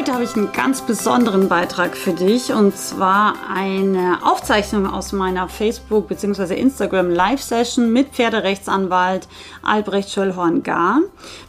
Heute 0.00 0.14
habe 0.14 0.24
ich 0.24 0.34
einen 0.34 0.50
ganz 0.52 0.80
besonderen 0.80 1.50
Beitrag 1.50 1.94
für 1.94 2.14
dich 2.14 2.54
und 2.54 2.74
zwar 2.74 3.34
eine 3.54 4.20
Aufzeichnung 4.22 4.86
aus 4.86 5.12
meiner 5.12 5.46
Facebook- 5.50 6.08
bzw. 6.08 6.54
Instagram 6.54 7.10
Live-Session 7.10 7.92
mit 7.92 8.08
Pferderechtsanwalt 8.08 9.28
Albrecht 9.62 10.08
Schöllhorn-Gar. 10.08 11.00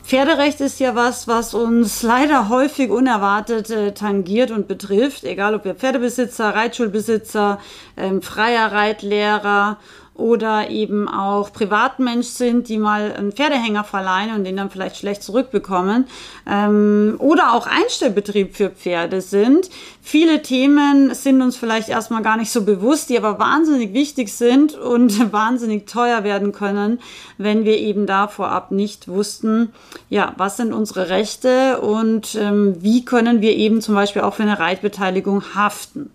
Pferderecht 0.04 0.60
ist 0.60 0.82
ja 0.82 0.96
was, 0.96 1.30
was 1.30 1.54
uns 1.54 2.04
leider 2.04 2.50
häufig 2.50 2.91
unerwartet 2.91 3.70
äh, 3.70 3.94
tangiert 3.94 4.52
und 4.52 4.68
betrifft, 4.68 5.24
egal 5.24 5.55
ob 5.55 5.63
wir 5.63 5.76
Pferdebesitzer, 5.76 6.54
Reitschulbesitzer, 6.54 7.58
ähm, 7.96 8.22
freier 8.22 8.70
Reitlehrer 8.74 9.77
oder 10.21 10.70
eben 10.70 11.09
auch 11.09 11.52
Privatmensch 11.52 12.27
sind, 12.27 12.70
die 12.70 12.77
mal 12.77 13.12
einen 13.12 13.31
Pferdehänger 13.31 13.84
verleihen 13.84 14.35
und 14.35 14.43
den 14.43 14.55
dann 14.55 14.70
vielleicht 14.70 14.98
schlecht 14.98 15.23
zurückbekommen 15.23 16.05
ähm, 16.48 17.15
oder 17.18 17.54
auch 17.54 17.68
Einstellbetrieb 17.68 18.55
für 18.55 18.70
Pferde 18.70 19.21
sind. 19.21 19.70
Viele 20.04 20.41
Themen 20.41 21.13
sind 21.13 21.41
uns 21.41 21.57
vielleicht 21.57 21.90
erstmal 21.90 22.21
gar 22.21 22.37
nicht 22.37 22.51
so 22.51 22.63
bewusst, 22.63 23.09
die 23.09 23.18
aber 23.18 23.40
wahnsinnig 23.40 23.93
wichtig 23.93 24.31
sind 24.34 24.76
und 24.76 25.31
wahnsinnig 25.31 25.87
teuer 25.87 26.24
werden 26.24 26.51
können, 26.51 26.99
wenn 27.37 27.65
wir 27.65 27.77
eben 27.77 28.05
da 28.05 28.27
vorab 28.27 28.71
nicht 28.71 29.07
wussten, 29.07 29.74
ja, 30.09 30.34
was 30.37 30.57
sind 30.57 30.74
unsere 30.74 31.09
Rechte 31.09 31.81
und 31.81 32.35
ähm, 32.35 32.76
wie 32.79 33.05
können 33.05 33.41
wir 33.41 33.55
eben 33.55 33.81
zum 33.81 33.96
Beispiel 33.96 34.21
auch 34.21 34.35
für 34.35 34.43
eine 34.43 34.59
Reitbeteiligung 34.59 35.55
haften. 35.55 36.12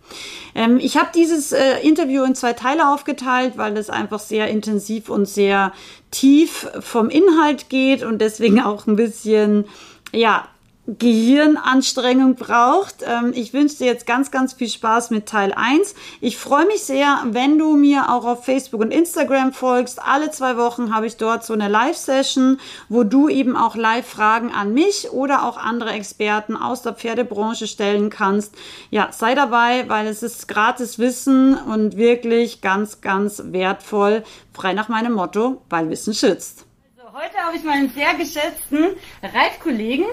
Ähm, 0.57 0.79
ich 0.81 0.97
habe 0.97 1.11
dieses 1.15 1.53
äh, 1.53 1.81
Interview 1.83 2.25
in 2.25 2.35
zwei 2.35 2.55
Teile 2.55 2.89
aufgeteilt, 2.89 3.59
weil 3.59 3.77
es 3.77 3.91
einfach 3.91 4.21
sehr 4.21 4.49
intensiv 4.49 5.11
und 5.11 5.29
sehr 5.29 5.73
tief 6.11 6.67
vom 6.81 7.11
Inhalt 7.11 7.69
geht 7.69 8.03
und 8.03 8.19
deswegen 8.21 8.61
auch 8.63 8.87
ein 8.87 8.97
bisschen, 8.97 9.67
ja, 10.13 10.49
Gehirnanstrengung 10.87 12.37
braucht. 12.37 13.03
Ähm, 13.05 13.33
ich 13.35 13.53
wünsche 13.53 13.79
dir 13.79 13.87
jetzt 13.87 14.07
ganz, 14.07 14.31
ganz 14.31 14.53
viel 14.53 14.69
Spaß 14.69 15.11
mit 15.11 15.27
Teil 15.27 15.53
1. 15.53 15.95
Ich 16.21 16.37
freue 16.37 16.67
mich 16.67 16.85
sehr, 16.85 17.19
wenn 17.31 17.59
du 17.59 17.77
mir 17.77 18.11
auch 18.11 18.25
auf 18.25 18.45
Facebook 18.45 18.81
und 18.81 18.93
Instagram 18.93 19.53
folgst. 19.53 20.01
Alle 20.01 20.31
zwei 20.31 20.57
Wochen 20.57 20.95
habe 20.95 21.07
ich 21.07 21.17
dort 21.17 21.45
so 21.45 21.55
eine 21.55 21.69
Live-Session, 21.69 22.61
wo 22.89 23.03
du 23.03 23.29
eben 23.29 23.57
auch 23.57 23.75
Live-Fragen 23.75 24.53
an 24.53 24.75
mich 24.75 25.11
oder 25.11 25.45
auch 25.45 25.57
andere 25.57 25.91
Experten 25.91 26.57
aus 26.57 26.83
der 26.83 26.95
Pferdebranche 26.95 27.67
stellen 27.67 28.11
kannst. 28.11 28.55
Ja, 28.91 29.09
sei 29.11 29.35
dabei, 29.35 29.89
weil 29.89 30.07
es 30.07 30.23
ist 30.23 30.47
gratis 30.47 30.99
Wissen 30.99 31.55
und 31.55 31.97
wirklich 31.97 32.61
ganz, 32.61 33.01
ganz 33.01 33.43
wertvoll. 33.47 34.23
Frei 34.53 34.73
nach 34.73 34.89
meinem 34.89 35.15
Motto, 35.15 35.63
weil 35.69 35.91
Wissen 35.91 36.15
schützt. 36.15 36.65
Also 36.97 37.13
heute 37.13 37.37
habe 37.39 37.57
ich 37.57 37.65
meinen 37.65 37.91
sehr 37.91 38.15
geschätzten 38.15 38.95
Reitkollegen 39.23 40.07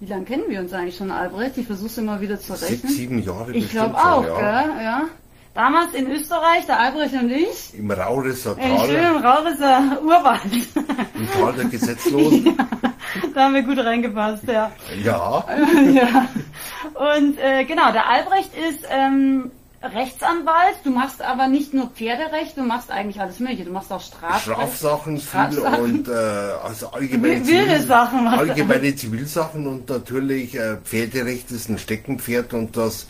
wie 0.00 0.06
lange 0.06 0.24
kennen 0.24 0.44
wir 0.48 0.60
uns 0.60 0.72
eigentlich 0.72 0.96
schon, 0.96 1.10
Albrecht? 1.10 1.58
Ich 1.58 1.66
versuche 1.66 1.88
es 1.88 1.98
immer 1.98 2.20
wieder 2.20 2.40
zu 2.40 2.54
rechnen. 2.54 2.78
Sechs, 2.80 2.94
sieben 2.94 3.22
Jahre 3.22 3.52
Ich 3.52 3.70
glaube 3.70 3.96
auch, 3.96 4.24
ja. 4.24 4.62
Gell? 4.62 4.84
ja. 4.84 5.02
Damals 5.52 5.92
in 5.94 6.10
Österreich, 6.10 6.64
der 6.66 6.78
Albrecht 6.78 7.12
und 7.14 7.30
ich. 7.30 7.74
Im 7.74 7.90
Raurisser 7.90 8.56
Tal. 8.56 8.70
Im 8.70 8.78
schönen 8.78 9.16
Raurisser 9.18 10.00
Urwald. 10.02 10.40
Im 11.14 11.30
Tal 11.32 11.52
der 11.52 11.64
Gesetzlosen. 11.66 12.46
ja, 12.56 12.66
da 13.34 13.44
haben 13.44 13.54
wir 13.54 13.62
gut 13.62 13.78
reingepasst, 13.78 14.44
ja. 14.46 14.72
Ja. 15.04 15.44
ja. 15.92 16.28
Und 16.94 17.38
äh, 17.38 17.64
genau, 17.64 17.92
der 17.92 18.08
Albrecht 18.08 18.52
ist 18.56 18.86
ähm, 18.88 19.50
Rechtsanwalt, 19.82 20.76
du 20.84 20.90
machst 20.90 21.22
aber 21.22 21.48
nicht 21.48 21.72
nur 21.72 21.88
Pferderecht, 21.88 22.56
du 22.56 22.62
machst 22.62 22.90
eigentlich 22.90 23.18
alles 23.20 23.40
Mögliche. 23.40 23.64
Du 23.64 23.72
machst 23.72 23.90
auch 23.90 24.00
Strafrecht. 24.00 24.42
Strafsachen, 24.42 25.18
Strafsachen. 25.18 25.82
und 25.82 26.08
äh, 26.08 26.12
also 26.12 26.90
allgemeine, 26.90 27.42
Zivil, 27.42 27.80
Sachen, 27.80 28.26
allgemeine 28.26 28.94
Zivilsachen 28.94 29.66
und 29.66 29.88
natürlich 29.88 30.54
äh, 30.54 30.76
Pferderecht 30.76 31.50
ist 31.50 31.70
ein 31.70 31.78
Steckenpferd 31.78 32.52
und 32.52 32.76
das 32.76 33.06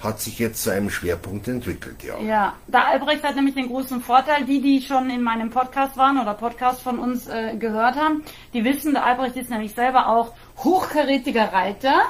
hat 0.00 0.20
sich 0.20 0.38
jetzt 0.38 0.62
zu 0.62 0.70
einem 0.70 0.90
Schwerpunkt 0.90 1.46
entwickelt, 1.48 2.02
ja. 2.02 2.18
Ja, 2.20 2.54
der 2.66 2.86
Albrecht 2.88 3.22
hat 3.22 3.36
nämlich 3.36 3.54
den 3.54 3.68
großen 3.68 4.00
Vorteil, 4.00 4.44
die, 4.46 4.60
die 4.60 4.80
schon 4.80 5.10
in 5.10 5.22
meinem 5.22 5.50
Podcast 5.50 5.96
waren 5.96 6.18
oder 6.18 6.34
Podcast 6.34 6.82
von 6.82 6.98
uns 6.98 7.28
äh, 7.28 7.56
gehört 7.56 7.96
haben, 7.96 8.24
die 8.54 8.64
wissen, 8.64 8.92
der 8.92 9.04
Albrecht 9.04 9.36
ist 9.36 9.50
nämlich 9.50 9.74
selber 9.74 10.08
auch 10.08 10.32
hochkarätiger 10.58 11.52
Reiter 11.52 12.02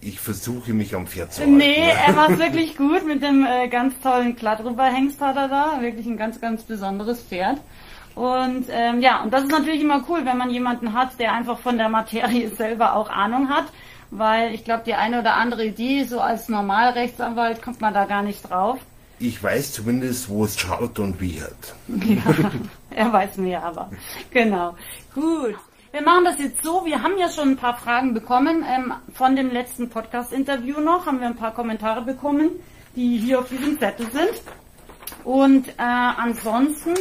ich 0.00 0.20
versuche 0.20 0.72
mich 0.72 0.94
am 0.94 1.06
Pferd 1.06 1.32
zu 1.32 1.40
halten. 1.40 1.56
Nee, 1.56 1.90
er 2.06 2.12
macht 2.12 2.38
wirklich 2.38 2.76
gut 2.76 3.06
mit 3.06 3.22
dem 3.22 3.46
äh, 3.46 3.68
ganz 3.68 3.94
tollen 4.00 4.36
Kladrüberhengst 4.36 5.20
hat 5.20 5.36
er 5.36 5.48
da. 5.48 5.80
Wirklich 5.80 6.06
ein 6.06 6.16
ganz, 6.16 6.40
ganz 6.40 6.62
besonderes 6.62 7.22
Pferd. 7.22 7.60
Und 8.14 8.66
ähm, 8.70 9.00
ja, 9.00 9.22
und 9.22 9.32
das 9.32 9.44
ist 9.44 9.52
natürlich 9.52 9.82
immer 9.82 10.04
cool, 10.08 10.24
wenn 10.24 10.36
man 10.36 10.50
jemanden 10.50 10.94
hat, 10.94 11.18
der 11.18 11.32
einfach 11.32 11.58
von 11.58 11.78
der 11.78 11.88
Materie 11.88 12.48
selber 12.56 12.94
auch 12.94 13.10
Ahnung 13.10 13.48
hat. 13.48 13.66
Weil 14.10 14.54
ich 14.54 14.64
glaube, 14.64 14.82
die 14.84 14.94
eine 14.94 15.20
oder 15.20 15.34
andere 15.34 15.64
Idee, 15.64 16.04
so 16.04 16.20
als 16.20 16.48
Normalrechtsanwalt, 16.48 17.62
kommt 17.62 17.80
man 17.80 17.94
da 17.94 18.06
gar 18.06 18.22
nicht 18.22 18.48
drauf. 18.50 18.80
Ich 19.20 19.40
weiß 19.40 19.72
zumindest, 19.72 20.28
wo 20.28 20.44
es 20.44 20.58
schaut 20.58 20.98
und 20.98 21.20
wie 21.20 21.40
hat. 21.40 21.74
Ja, 22.90 23.06
er 23.06 23.12
weiß 23.12 23.36
mehr 23.36 23.62
aber. 23.62 23.90
Genau. 24.32 24.74
Gut. 25.14 25.56
Wir 25.92 26.02
machen 26.02 26.24
das 26.24 26.38
jetzt 26.38 26.62
so. 26.62 26.84
Wir 26.84 27.02
haben 27.02 27.18
ja 27.18 27.28
schon 27.28 27.50
ein 27.50 27.56
paar 27.56 27.76
Fragen 27.76 28.14
bekommen. 28.14 28.64
Ähm, 28.68 28.94
von 29.12 29.34
dem 29.34 29.50
letzten 29.50 29.90
Podcast-Interview 29.90 30.78
noch 30.80 31.06
haben 31.06 31.18
wir 31.20 31.26
ein 31.26 31.34
paar 31.34 31.52
Kommentare 31.52 32.02
bekommen, 32.02 32.50
die 32.94 33.18
hier 33.18 33.40
auf 33.40 33.48
diesem 33.48 33.76
Zettel 33.78 34.08
sind. 34.12 34.40
Und 35.24 35.68
äh, 35.68 35.72
ansonsten 35.78 36.94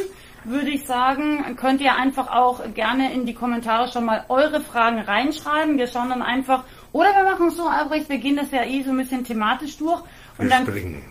würde 0.43 0.71
ich 0.71 0.87
sagen, 0.87 1.55
könnt 1.55 1.81
ihr 1.81 1.95
einfach 1.95 2.31
auch 2.31 2.73
gerne 2.73 3.13
in 3.13 3.27
die 3.27 3.35
Kommentare 3.35 3.91
schon 3.91 4.05
mal 4.05 4.25
eure 4.27 4.61
Fragen 4.61 4.99
reinschreiben. 4.99 5.77
Wir 5.77 5.85
schauen 5.85 6.09
dann 6.09 6.23
einfach, 6.23 6.63
oder 6.91 7.13
wir 7.13 7.31
machen 7.31 7.49
es 7.49 7.57
so, 7.57 7.67
Albrecht, 7.67 8.09
wir 8.09 8.17
gehen 8.17 8.37
das 8.37 8.49
ja 8.49 8.63
eh 8.63 8.81
so 8.81 8.89
ein 8.89 8.97
bisschen 8.97 9.23
thematisch 9.23 9.77
durch. 9.77 10.01
Und 10.39 10.45
wir 10.45 10.49
dann, 10.49 10.65
springen 10.65 11.03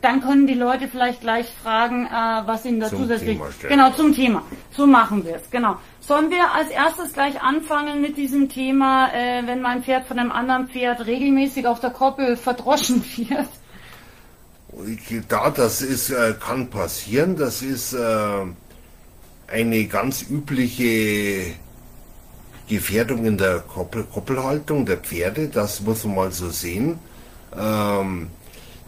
dann 0.00 0.22
können 0.22 0.46
die 0.46 0.54
Leute 0.54 0.88
vielleicht 0.88 1.20
gleich 1.20 1.46
fragen, 1.62 2.06
äh, 2.06 2.46
was 2.46 2.64
ihnen 2.64 2.80
da 2.80 2.88
zusätzlich. 2.88 3.38
Genau, 3.68 3.90
zum 3.90 4.14
Thema. 4.14 4.42
So 4.70 4.86
machen 4.86 5.24
wir 5.26 5.36
es, 5.36 5.50
genau. 5.50 5.76
Sollen 6.00 6.30
wir 6.30 6.52
als 6.52 6.70
erstes 6.70 7.12
gleich 7.12 7.40
anfangen 7.42 8.00
mit 8.00 8.16
diesem 8.16 8.48
Thema, 8.48 9.12
äh, 9.12 9.46
wenn 9.46 9.60
mein 9.60 9.82
Pferd 9.82 10.06
von 10.06 10.18
einem 10.18 10.32
anderen 10.32 10.68
Pferd 10.68 11.06
regelmäßig 11.06 11.66
auf 11.66 11.80
der 11.80 11.90
Koppel 11.90 12.36
verdroschen 12.36 13.04
wird? 13.16 13.48
Da, 15.28 15.50
das 15.50 15.82
ist, 15.82 16.10
äh, 16.10 16.34
kann 16.40 16.70
passieren. 16.70 17.36
Das 17.36 17.60
ist 17.60 17.92
äh, 17.92 18.46
eine 19.48 19.84
ganz 19.84 20.22
übliche 20.30 21.54
Gefährdung 22.68 23.26
in 23.26 23.36
der 23.36 23.60
Koppel, 23.60 24.04
Koppelhaltung 24.04 24.86
der 24.86 24.96
Pferde. 24.96 25.48
Das 25.48 25.82
muss 25.82 26.04
man 26.04 26.14
mal 26.14 26.32
so 26.32 26.48
sehen. 26.48 26.98
Ähm, 27.54 28.28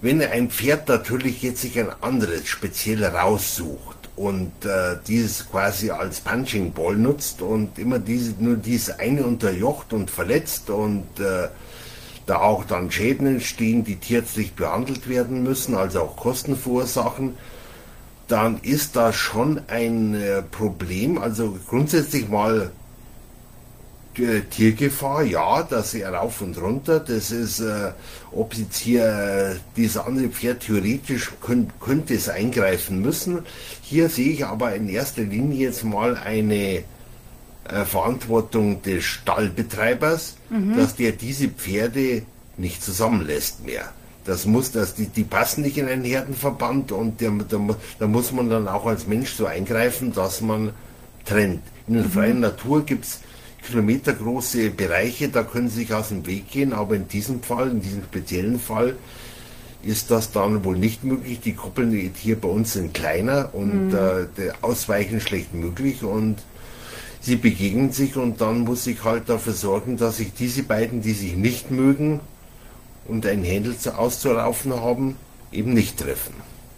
wenn 0.04 0.20
ein 0.20 0.50
Pferd 0.50 0.86
natürlich 0.88 1.40
jetzt 1.40 1.62
sich 1.62 1.78
ein 1.78 1.88
anderes 2.02 2.46
speziell 2.46 3.02
raussucht 3.02 3.96
und 4.16 4.52
äh, 4.66 4.98
dieses 5.08 5.50
quasi 5.50 5.90
als 5.90 6.20
Punching 6.20 6.72
Ball 6.74 6.94
nutzt 6.94 7.40
und 7.40 7.78
immer 7.78 7.98
diese, 7.98 8.34
nur 8.38 8.56
dieses 8.56 8.98
eine 8.98 9.24
unterjocht 9.24 9.94
und 9.94 10.10
verletzt 10.10 10.68
und 10.68 11.06
äh, 11.18 11.48
da 12.26 12.36
auch 12.36 12.66
dann 12.66 12.90
Schäden 12.90 13.26
entstehen, 13.26 13.82
die 13.82 13.96
tierärztlich 13.96 14.52
behandelt 14.52 15.08
werden 15.08 15.42
müssen, 15.42 15.74
also 15.74 16.02
auch 16.02 16.16
Kosten 16.16 16.54
verursachen, 16.54 17.38
dann 18.28 18.60
ist 18.60 18.96
das 18.96 19.16
schon 19.16 19.62
ein 19.68 20.14
äh, 20.14 20.42
Problem. 20.42 21.16
Also 21.16 21.58
grundsätzlich 21.66 22.28
mal 22.28 22.72
äh, 24.18 24.42
Tiergefahr, 24.42 25.22
ja, 25.22 25.62
dass 25.62 25.94
er 25.94 26.12
rauf 26.12 26.40
und 26.40 26.60
runter, 26.60 27.00
das 27.00 27.30
ist, 27.30 27.60
äh, 27.60 27.92
ob 28.32 28.54
jetzt 28.54 28.76
hier 28.76 29.04
äh, 29.04 29.56
dieses 29.76 29.96
andere 29.96 30.28
Pferd 30.28 30.60
theoretisch 30.60 31.32
könnt, 31.40 31.78
könnte 31.80 32.14
es 32.14 32.28
eingreifen 32.28 33.00
müssen. 33.00 33.40
Hier 33.82 34.08
sehe 34.08 34.30
ich 34.30 34.44
aber 34.44 34.74
in 34.74 34.88
erster 34.88 35.22
Linie 35.22 35.68
jetzt 35.68 35.84
mal 35.84 36.16
eine 36.16 36.84
äh, 37.68 37.84
Verantwortung 37.84 38.82
des 38.82 39.04
Stallbetreibers, 39.04 40.36
mhm. 40.50 40.76
dass 40.76 40.96
der 40.96 41.12
diese 41.12 41.48
Pferde 41.48 42.22
nicht 42.56 42.82
zusammenlässt 42.82 43.64
mehr. 43.64 43.92
Das 44.24 44.46
muss, 44.46 44.72
dass 44.72 44.94
die, 44.94 45.06
die 45.06 45.24
passen 45.24 45.62
nicht 45.62 45.76
in 45.76 45.86
einen 45.86 46.04
Herdenverband 46.04 46.92
und 46.92 47.20
der, 47.20 47.30
da, 47.48 47.58
da 47.98 48.06
muss 48.06 48.32
man 48.32 48.48
dann 48.48 48.68
auch 48.68 48.86
als 48.86 49.06
Mensch 49.06 49.32
so 49.34 49.46
eingreifen, 49.46 50.12
dass 50.12 50.40
man 50.40 50.70
trennt. 51.24 51.62
In 51.86 51.94
der 51.94 52.04
mhm. 52.04 52.10
freien 52.10 52.40
Natur 52.40 52.84
gibt 52.84 53.04
es 53.04 53.20
kilometergroße 53.66 54.70
Bereiche, 54.70 55.28
da 55.28 55.42
können 55.42 55.68
sie 55.68 55.80
sich 55.80 55.94
aus 55.94 56.08
dem 56.08 56.26
Weg 56.26 56.50
gehen, 56.50 56.72
aber 56.72 56.96
in 56.96 57.08
diesem 57.08 57.42
Fall, 57.42 57.70
in 57.70 57.80
diesem 57.80 58.02
speziellen 58.04 58.60
Fall, 58.60 58.96
ist 59.82 60.10
das 60.10 60.32
dann 60.32 60.64
wohl 60.64 60.78
nicht 60.78 61.04
möglich. 61.04 61.40
Die 61.40 61.54
Koppeln 61.54 62.12
hier 62.16 62.40
bei 62.40 62.48
uns 62.48 62.72
sind 62.72 62.94
kleiner 62.94 63.50
und 63.52 63.88
mhm. 63.88 63.94
äh, 63.94 64.50
Ausweichen 64.62 65.20
schlecht 65.20 65.54
möglich 65.54 66.02
und 66.02 66.36
sie 67.20 67.36
begegnen 67.36 67.92
sich 67.92 68.16
und 68.16 68.40
dann 68.40 68.60
muss 68.60 68.86
ich 68.86 69.04
halt 69.04 69.28
dafür 69.28 69.52
sorgen, 69.52 69.96
dass 69.96 70.20
ich 70.20 70.32
diese 70.32 70.62
beiden, 70.62 71.02
die 71.02 71.12
sich 71.12 71.36
nicht 71.36 71.70
mögen 71.70 72.20
und 73.06 73.26
ein 73.26 73.42
Händel 73.44 73.74
auszulaufen 73.96 74.74
haben, 74.74 75.16
eben 75.52 75.74
nicht 75.74 75.98
treffen. 75.98 76.34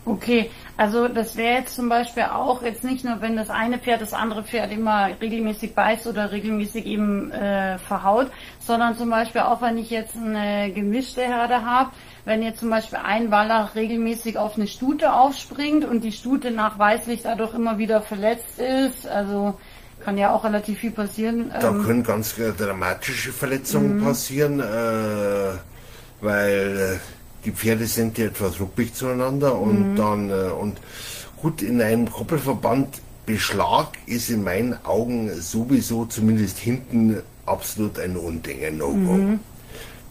Okay, 0.07 0.51
also 0.77 1.09
das 1.09 1.37
wäre 1.37 1.59
jetzt 1.59 1.75
zum 1.75 1.89
Beispiel 1.89 2.23
auch 2.23 2.63
jetzt 2.63 2.85
nicht 2.85 3.05
nur, 3.05 3.21
wenn 3.21 3.37
das 3.37 3.51
eine 3.51 3.79
Pferd 3.79 4.01
das 4.01 4.15
andere 4.15 4.45
Pferd 4.45 4.71
immer 4.71 5.09
regelmäßig 5.21 5.75
beißt 5.75 6.07
oder 6.07 6.31
regelmäßig 6.31 6.87
eben 6.87 7.33
äh, 7.33 7.77
verhaut, 7.79 8.31
sondern 8.61 8.97
zum 8.97 9.11
Beispiel 9.11 9.41
auch, 9.41 9.61
wenn 9.63 9.79
ich 9.79 9.91
jetzt 9.91 10.17
eine 10.17 10.71
gemischte 10.73 11.23
Herde 11.23 11.65
habe, 11.65 11.91
wenn 12.25 12.41
jetzt 12.41 12.61
zum 12.61 12.71
Beispiel 12.71 13.01
ein 13.03 13.33
Wallach 13.33 13.75
regelmäßig 13.75 14.39
auf 14.39 14.55
eine 14.55 14.69
Stute 14.69 15.13
aufspringt 15.13 15.85
und 15.85 16.05
die 16.05 16.13
Stute 16.13 16.53
nachweislich 16.53 17.23
dadurch 17.23 17.55
immer 17.55 17.79
wieder 17.79 18.01
verletzt 18.01 18.61
ist, 18.61 19.09
also 19.09 19.59
kann 20.05 20.19
ja 20.19 20.33
auch 20.33 20.45
relativ 20.45 20.79
viel 20.79 20.93
passieren. 20.93 21.51
Da 21.51 21.69
ähm, 21.69 21.85
können 21.85 22.05
ganz 22.05 22.39
äh, 22.39 22.53
dramatische 22.53 23.33
Verletzungen 23.33 23.99
mhm. 23.99 24.05
passieren, 24.05 24.61
äh, 24.61 25.59
weil 26.21 27.01
äh, 27.01 27.26
die 27.47 27.53
Pferde 27.53 27.87
sind 27.87 28.19
ja 28.19 28.27
etwas 28.27 28.61
ruppig 28.61 28.93
zueinander 28.93 29.59
und 29.59 29.93
mhm. 29.93 29.97
dann 29.97 30.29
äh, 30.31 30.51
und 30.51 30.79
gut 31.41 31.63
in 31.63 31.81
einem 31.81 32.11
Koppelverband 32.11 33.01
Beschlag 33.25 33.93
ist 34.07 34.29
in 34.31 34.43
meinen 34.45 34.77
Augen 34.85 35.31
sowieso 35.41 36.05
zumindest 36.07 36.59
hinten 36.59 37.23
absolut 37.45 37.99
ein 37.99 38.17
Unding, 38.17 38.65
ein 38.65 38.79
No-Go. 38.79 38.97
Mhm. 38.97 39.41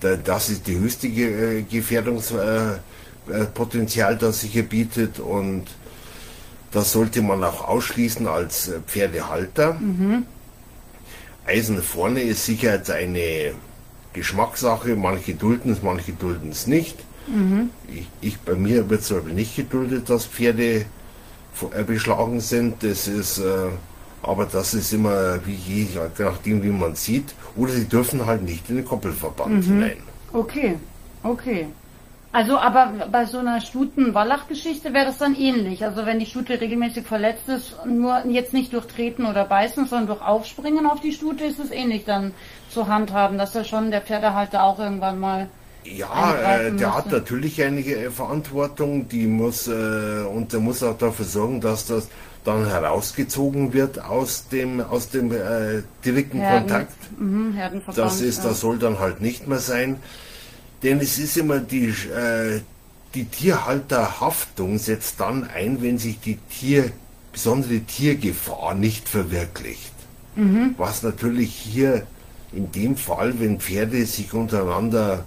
Da, 0.01 0.17
das 0.17 0.49
ist 0.49 0.67
die 0.67 0.77
höchste 0.77 1.07
Ge 1.09 1.59
äh, 1.59 1.61
Gefährdungspotenzial, 1.63 4.13
äh, 4.13 4.17
das 4.17 4.41
sich 4.41 4.51
hier 4.51 4.63
bietet 4.63 5.19
und 5.19 5.63
das 6.71 6.91
sollte 6.91 7.21
man 7.21 7.43
auch 7.43 7.67
ausschließen 7.67 8.27
als 8.27 8.71
Pferdehalter. 8.87 9.75
Mhm. 9.75 10.25
Eisen 11.45 11.81
vorne 11.81 12.21
ist 12.21 12.45
sicher 12.45 12.81
eine 12.89 13.53
Geschmackssache, 14.13 14.95
manche 14.95 15.35
dulden 15.35 15.71
es, 15.71 15.81
manche 15.81 16.13
dulden 16.13 16.51
es 16.51 16.67
nicht. 16.67 16.97
Mhm. 17.27 17.69
Ich, 17.87 18.07
ich, 18.21 18.39
bei 18.39 18.55
mir 18.55 18.89
wird 18.89 19.01
es 19.01 19.11
nicht 19.11 19.55
geduldet, 19.55 20.09
dass 20.09 20.25
Pferde 20.25 20.85
äh, 21.71 21.83
beschlagen 21.83 22.39
sind. 22.39 22.83
Das 22.83 23.07
ist, 23.07 23.39
äh, 23.39 23.69
aber 24.21 24.45
das 24.45 24.73
ist 24.73 24.93
immer 24.93 25.39
wie 25.45 25.53
je, 25.55 25.87
nachdem 26.17 26.63
wie 26.63 26.69
man 26.69 26.95
sieht. 26.95 27.33
Oder 27.55 27.71
sie 27.73 27.87
dürfen 27.87 28.25
halt 28.25 28.43
nicht 28.43 28.69
in 28.69 28.77
den 28.77 28.85
Koppelverband 28.85 29.55
mhm. 29.55 29.61
hinein. 29.61 29.97
Okay, 30.33 30.75
okay. 31.23 31.67
Also, 32.35 32.57
aber 32.57 33.07
bei 33.09 33.25
so 33.25 33.37
einer 33.37 33.61
Stuten-Wallach-Geschichte 33.61 34.93
wäre 34.93 35.05
das 35.05 35.19
dann 35.19 35.35
ähnlich. 35.35 35.85
Also, 35.85 36.05
wenn 36.05 36.19
die 36.19 36.25
Stute 36.25 36.59
regelmäßig 36.59 37.07
verletzt 37.07 37.47
ist, 37.47 37.77
nur 37.85 38.25
jetzt 38.25 38.51
nicht 38.51 38.73
durch 38.73 38.87
Treten 38.87 39.25
oder 39.25 39.45
Beißen, 39.45 39.85
sondern 39.85 40.07
durch 40.07 40.21
Aufspringen 40.21 40.85
auf 40.85 40.99
die 40.99 41.13
Stute, 41.13 41.45
ist 41.45 41.59
es 41.59 41.71
ähnlich 41.71 42.03
dann 42.03 42.33
zu 42.69 42.89
handhaben, 42.89 43.37
dass 43.37 43.53
da 43.53 43.63
schon 43.63 43.89
der 43.89 44.01
Pferdehalter 44.01 44.63
auch 44.63 44.79
irgendwann 44.79 45.17
mal 45.17 45.47
ja, 45.85 46.35
äh, 46.35 46.71
der 46.71 46.95
hat 46.95 47.11
natürlich 47.11 47.61
eine 47.61 47.81
äh, 47.81 48.09
Verantwortung, 48.09 49.07
die 49.07 49.27
muss 49.27 49.67
äh, 49.67 50.23
und 50.23 50.51
der 50.51 50.59
muss 50.59 50.83
auch 50.83 50.97
dafür 50.97 51.25
sorgen, 51.25 51.61
dass 51.61 51.85
das 51.85 52.09
dann 52.43 52.67
herausgezogen 52.67 53.73
wird 53.73 54.03
aus 54.03 54.47
dem 54.49 54.81
aus 54.81 55.09
dem 55.09 55.31
äh, 55.31 55.83
direkten 56.03 56.39
Herden, 56.39 56.67
Kontakt. 56.67 57.19
Mhm, 57.19 57.57
das 57.95 58.21
ist, 58.21 58.43
das 58.43 58.59
soll 58.59 58.77
dann 58.77 58.99
halt 58.99 59.21
nicht 59.21 59.47
mehr 59.47 59.59
sein, 59.59 59.97
denn 60.83 60.99
es 60.99 61.17
ist 61.17 61.37
immer 61.37 61.59
die 61.59 61.87
äh, 61.87 62.61
die 63.13 63.25
Tierhalterhaftung 63.25 64.77
setzt 64.77 65.19
dann 65.21 65.47
ein, 65.47 65.81
wenn 65.81 65.97
sich 65.97 66.19
die 66.19 66.37
Tier 66.49 66.91
besondere 67.31 67.79
Tiergefahr 67.79 68.75
nicht 68.75 69.07
verwirklicht. 69.07 69.93
Mhm. 70.35 70.75
Was 70.77 71.01
natürlich 71.01 71.53
hier 71.53 72.05
in 72.51 72.71
dem 72.71 72.97
Fall, 72.97 73.39
wenn 73.39 73.59
Pferde 73.59 74.05
sich 74.05 74.33
untereinander 74.33 75.23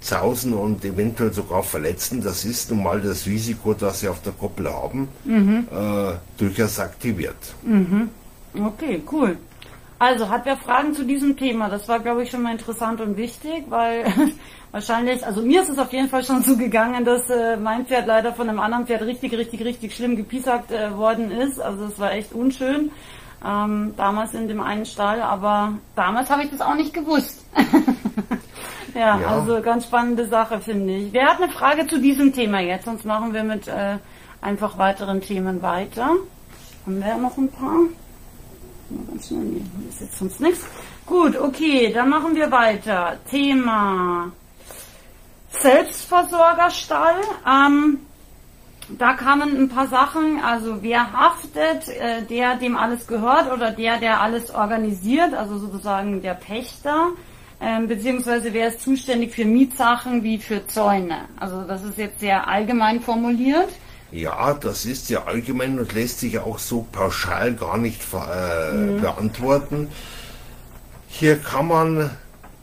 zausen 0.00 0.54
und 0.54 0.84
eventuell 0.84 1.32
sogar 1.32 1.62
verletzen, 1.62 2.22
das 2.22 2.44
ist 2.44 2.70
nun 2.70 2.82
mal 2.82 3.00
das 3.00 3.26
Risiko, 3.26 3.74
das 3.74 4.00
sie 4.00 4.08
auf 4.08 4.22
der 4.22 4.32
Koppel 4.32 4.72
haben, 4.72 5.08
mhm. 5.24 5.66
äh, 5.70 6.12
durchaus 6.38 6.78
aktiviert. 6.78 7.54
Mhm. 7.62 8.10
Okay, 8.54 9.02
cool. 9.12 9.36
Also, 9.98 10.28
hat 10.28 10.44
wer 10.44 10.58
Fragen 10.58 10.92
zu 10.92 11.04
diesem 11.04 11.36
Thema? 11.36 11.70
Das 11.70 11.88
war, 11.88 12.00
glaube 12.00 12.22
ich, 12.22 12.30
schon 12.30 12.42
mal 12.42 12.52
interessant 12.52 13.00
und 13.00 13.16
wichtig, 13.16 13.64
weil 13.70 14.04
wahrscheinlich, 14.70 15.24
also 15.24 15.40
mir 15.40 15.62
ist 15.62 15.70
es 15.70 15.78
auf 15.78 15.92
jeden 15.92 16.10
Fall 16.10 16.22
schon 16.22 16.42
so 16.42 16.56
gegangen, 16.56 17.04
dass 17.04 17.30
äh, 17.30 17.56
mein 17.56 17.86
Pferd 17.86 18.06
leider 18.06 18.34
von 18.34 18.48
einem 18.48 18.60
anderen 18.60 18.86
Pferd 18.86 19.02
richtig, 19.02 19.32
richtig, 19.32 19.64
richtig 19.64 19.94
schlimm 19.94 20.16
gepiesackt 20.16 20.70
äh, 20.70 20.94
worden 20.94 21.30
ist. 21.30 21.58
Also 21.58 21.86
es 21.86 21.98
war 21.98 22.12
echt 22.12 22.34
unschön. 22.34 22.90
Ähm, 23.44 23.94
damals 23.96 24.34
in 24.34 24.48
dem 24.48 24.60
einen 24.60 24.84
Stall, 24.86 25.22
aber 25.22 25.74
damals 25.94 26.28
habe 26.30 26.42
ich 26.42 26.50
das 26.50 26.60
auch 26.60 26.74
nicht 26.74 26.92
gewusst. 26.92 27.44
Ja, 28.96 29.20
ja, 29.20 29.26
also 29.28 29.60
ganz 29.60 29.84
spannende 29.84 30.26
Sache, 30.26 30.58
finde 30.58 30.96
ich. 30.96 31.12
Wer 31.12 31.26
hat 31.26 31.42
eine 31.42 31.52
Frage 31.52 31.86
zu 31.86 32.00
diesem 32.00 32.32
Thema 32.32 32.60
jetzt? 32.60 32.86
Sonst 32.86 33.04
machen 33.04 33.34
wir 33.34 33.44
mit 33.44 33.68
äh, 33.68 33.98
einfach 34.40 34.78
weiteren 34.78 35.20
Themen 35.20 35.60
weiter. 35.60 36.12
Haben 36.86 37.00
wir 37.00 37.06
ja 37.06 37.18
noch 37.18 37.36
ein 37.36 37.50
paar? 37.50 37.80
Ganz 39.10 39.28
schnell, 39.28 39.40
nee, 39.40 39.62
ist 39.90 40.00
jetzt 40.00 40.18
sonst 40.18 40.40
nichts. 40.40 40.66
Gut, 41.04 41.38
okay, 41.38 41.92
dann 41.92 42.08
machen 42.08 42.34
wir 42.34 42.50
weiter. 42.50 43.18
Thema 43.30 44.32
Selbstversorgerstall. 45.50 47.20
Ähm, 47.46 47.98
da 48.88 49.12
kamen 49.12 49.58
ein 49.58 49.68
paar 49.68 49.88
Sachen, 49.88 50.40
also 50.42 50.82
wer 50.82 51.12
haftet, 51.12 51.88
äh, 51.88 52.22
der 52.22 52.54
dem 52.54 52.78
alles 52.78 53.06
gehört 53.06 53.52
oder 53.52 53.72
der, 53.72 53.98
der 53.98 54.22
alles 54.22 54.54
organisiert, 54.54 55.34
also 55.34 55.58
sozusagen 55.58 56.22
der 56.22 56.34
Pächter 56.34 57.08
ähm, 57.60 57.88
beziehungsweise 57.88 58.52
wer 58.52 58.68
ist 58.68 58.80
zuständig 58.82 59.34
für 59.34 59.44
Mietsachen 59.44 60.22
wie 60.22 60.38
für 60.38 60.66
Zäune? 60.66 61.22
Also 61.38 61.62
das 61.62 61.82
ist 61.84 61.98
jetzt 61.98 62.20
sehr 62.20 62.46
allgemein 62.48 63.00
formuliert. 63.00 63.68
Ja, 64.12 64.54
das 64.54 64.84
ist 64.84 65.08
sehr 65.08 65.26
allgemein 65.26 65.78
und 65.78 65.92
lässt 65.92 66.20
sich 66.20 66.38
auch 66.38 66.58
so 66.58 66.86
pauschal 66.92 67.54
gar 67.54 67.76
nicht 67.78 68.00
äh, 68.12 68.72
mhm. 68.72 69.00
beantworten. 69.00 69.88
Hier 71.08 71.38
kann 71.38 71.68
man 71.68 72.10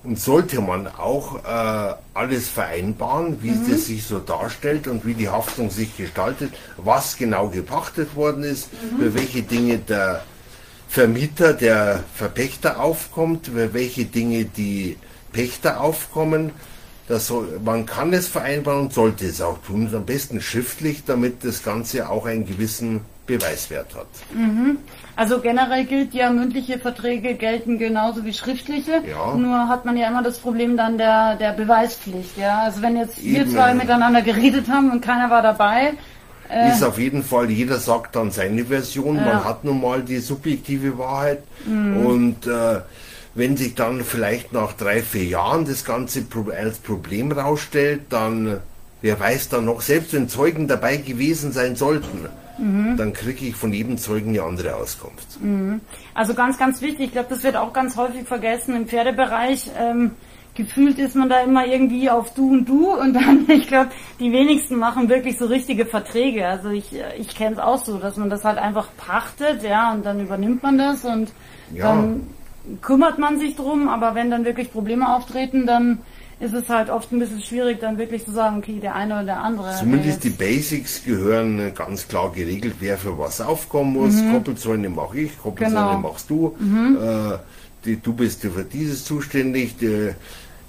und 0.03 0.19
sollte 0.19 0.59
man 0.59 0.87
auch 0.87 1.43
äh, 1.45 1.93
alles 2.13 2.49
vereinbaren, 2.49 3.41
wie 3.41 3.51
mhm. 3.51 3.71
es 3.71 3.87
sich 3.87 4.05
so 4.05 4.19
darstellt 4.19 4.87
und 4.87 5.05
wie 5.05 5.13
die 5.13 5.29
Haftung 5.29 5.69
sich 5.69 5.95
gestaltet, 5.95 6.53
was 6.77 7.17
genau 7.17 7.47
gepachtet 7.47 8.15
worden 8.15 8.43
ist, 8.43 8.69
mhm. 8.73 8.99
für 8.99 9.13
welche 9.13 9.43
Dinge 9.43 9.77
der 9.77 10.23
Vermieter, 10.93 11.53
der 11.53 12.03
Verpächter 12.13 12.79
aufkommt, 12.79 13.47
über 13.47 13.73
welche 13.73 14.05
Dinge 14.05 14.45
die 14.45 14.95
Pächter 15.31 15.81
aufkommen. 15.81 16.51
Das 17.07 17.25
soll, 17.25 17.59
man 17.65 17.87
kann 17.87 18.13
es 18.13 18.27
vereinbaren 18.27 18.81
und 18.81 18.93
sollte 18.93 19.25
es 19.25 19.41
auch 19.41 19.57
tun, 19.63 19.89
am 19.91 20.05
besten 20.05 20.39
schriftlich, 20.39 21.03
damit 21.03 21.43
das 21.43 21.63
Ganze 21.63 22.11
auch 22.11 22.27
einen 22.27 22.45
gewissen 22.45 23.01
Beweiswert 23.25 23.95
hat. 23.95 24.05
Mhm. 24.35 24.77
Also 25.15 25.39
generell 25.39 25.85
gilt 25.85 26.13
ja, 26.13 26.29
mündliche 26.29 26.77
Verträge 26.77 27.33
gelten 27.33 27.79
genauso 27.79 28.23
wie 28.23 28.33
schriftliche. 28.33 29.01
Ja. 29.09 29.33
Nur 29.35 29.67
hat 29.69 29.85
man 29.85 29.97
ja 29.97 30.09
immer 30.09 30.21
das 30.21 30.37
Problem 30.37 30.77
dann 30.77 30.99
der, 30.99 31.37
der 31.37 31.53
Beweispflicht. 31.53 32.37
Ja? 32.37 32.59
Also 32.65 32.83
wenn 32.83 32.97
jetzt 32.97 33.23
wir 33.23 33.49
zwei 33.49 33.73
miteinander 33.73 34.21
geredet 34.21 34.69
haben 34.69 34.91
und 34.91 35.01
keiner 35.01 35.31
war 35.31 35.41
dabei, 35.41 35.93
äh. 36.53 36.71
ist 36.71 36.83
auf 36.83 36.99
jeden 36.99 37.23
Fall, 37.23 37.49
jeder 37.49 37.79
sagt 37.79 38.15
dann 38.15 38.31
seine 38.31 38.65
Version, 38.65 39.15
ja. 39.15 39.25
man 39.25 39.43
hat 39.43 39.63
nun 39.63 39.81
mal 39.81 40.01
die 40.01 40.19
subjektive 40.19 40.97
Wahrheit 40.97 41.43
mhm. 41.65 42.05
und 42.05 42.47
äh, 42.47 42.81
wenn 43.35 43.57
sich 43.57 43.75
dann 43.75 44.03
vielleicht 44.03 44.53
nach 44.53 44.73
drei, 44.73 45.01
vier 45.01 45.25
Jahren 45.25 45.65
das 45.65 45.83
Ganze 45.83 46.23
als 46.55 46.77
Problem 46.77 47.31
rausstellt, 47.31 48.01
dann, 48.09 48.59
wer 49.01 49.19
weiß 49.19 49.49
dann 49.49 49.65
noch, 49.65 49.81
selbst 49.81 50.13
wenn 50.13 50.29
Zeugen 50.29 50.67
dabei 50.67 50.97
gewesen 50.97 51.51
sein 51.51 51.75
sollten, 51.75 52.27
mhm. 52.59 52.95
dann 52.97 53.13
kriege 53.13 53.45
ich 53.45 53.55
von 53.55 53.73
jedem 53.73 53.97
Zeugen 53.97 54.29
eine 54.29 54.43
andere 54.43 54.75
Auskunft. 54.75 55.41
Mhm. 55.41 55.81
Also 56.13 56.35
ganz, 56.35 56.59
ganz 56.59 56.81
wichtig, 56.81 57.07
ich 57.07 57.11
glaube, 57.13 57.29
das 57.29 57.43
wird 57.43 57.55
auch 57.55 57.73
ganz 57.73 57.97
häufig 57.97 58.27
vergessen 58.27 58.75
im 58.75 58.87
Pferdebereich. 58.87 59.71
Ähm, 59.79 60.11
gefühlt 60.55 60.99
ist 60.99 61.15
man 61.15 61.29
da 61.29 61.41
immer 61.41 61.65
irgendwie 61.65 62.09
auf 62.09 62.33
du 62.33 62.51
und 62.51 62.69
du 62.69 62.93
und 62.93 63.13
dann, 63.13 63.45
ich 63.47 63.67
glaube, 63.67 63.91
die 64.19 64.31
wenigsten 64.31 64.77
machen 64.77 65.09
wirklich 65.09 65.37
so 65.37 65.45
richtige 65.45 65.85
Verträge. 65.85 66.47
Also 66.47 66.69
ich, 66.69 66.85
ich 67.17 67.35
kenne 67.35 67.55
es 67.55 67.59
auch 67.59 67.83
so, 67.83 67.97
dass 67.97 68.17
man 68.17 68.29
das 68.29 68.43
halt 68.43 68.57
einfach 68.57 68.89
pachtet, 68.97 69.63
ja, 69.63 69.93
und 69.93 70.05
dann 70.05 70.19
übernimmt 70.19 70.63
man 70.63 70.77
das 70.77 71.05
und 71.05 71.31
ja. 71.73 71.89
dann 71.89 72.27
kümmert 72.81 73.19
man 73.19 73.39
sich 73.39 73.55
drum, 73.55 73.89
aber 73.89 74.15
wenn 74.15 74.29
dann 74.29 74.45
wirklich 74.45 74.71
Probleme 74.71 75.13
auftreten, 75.15 75.65
dann 75.65 75.99
ist 76.39 76.53
es 76.53 76.67
halt 76.67 76.89
oft 76.89 77.11
ein 77.11 77.19
bisschen 77.19 77.41
schwierig, 77.41 77.79
dann 77.79 77.97
wirklich 77.97 78.25
zu 78.25 78.31
sagen, 78.31 78.57
okay, 78.57 78.79
der 78.81 78.95
eine 78.95 79.15
oder 79.15 79.23
der 79.23 79.41
andere. 79.41 79.73
Zumindest 79.79 80.23
die 80.23 80.29
Basics 80.29 81.03
gehören 81.05 81.73
ganz 81.73 82.07
klar 82.07 82.31
geregelt, 82.31 82.75
wer 82.79 82.97
für 82.97 83.17
was 83.17 83.39
aufkommen 83.39 83.93
muss. 83.93 84.15
Mhm. 84.15 84.33
Koppelzäune 84.33 84.89
mache 84.89 85.21
ich, 85.21 85.37
Koppelzäune 85.37 85.95
genau. 85.95 85.99
machst 85.99 86.29
du. 86.29 86.55
Mhm. 86.59 86.97
Äh, 87.01 87.37
die, 87.85 87.97
du 87.97 88.13
bist 88.13 88.41
für 88.41 88.63
dieses 88.63 89.05
zuständig. 89.05 89.77
Die, 89.77 90.11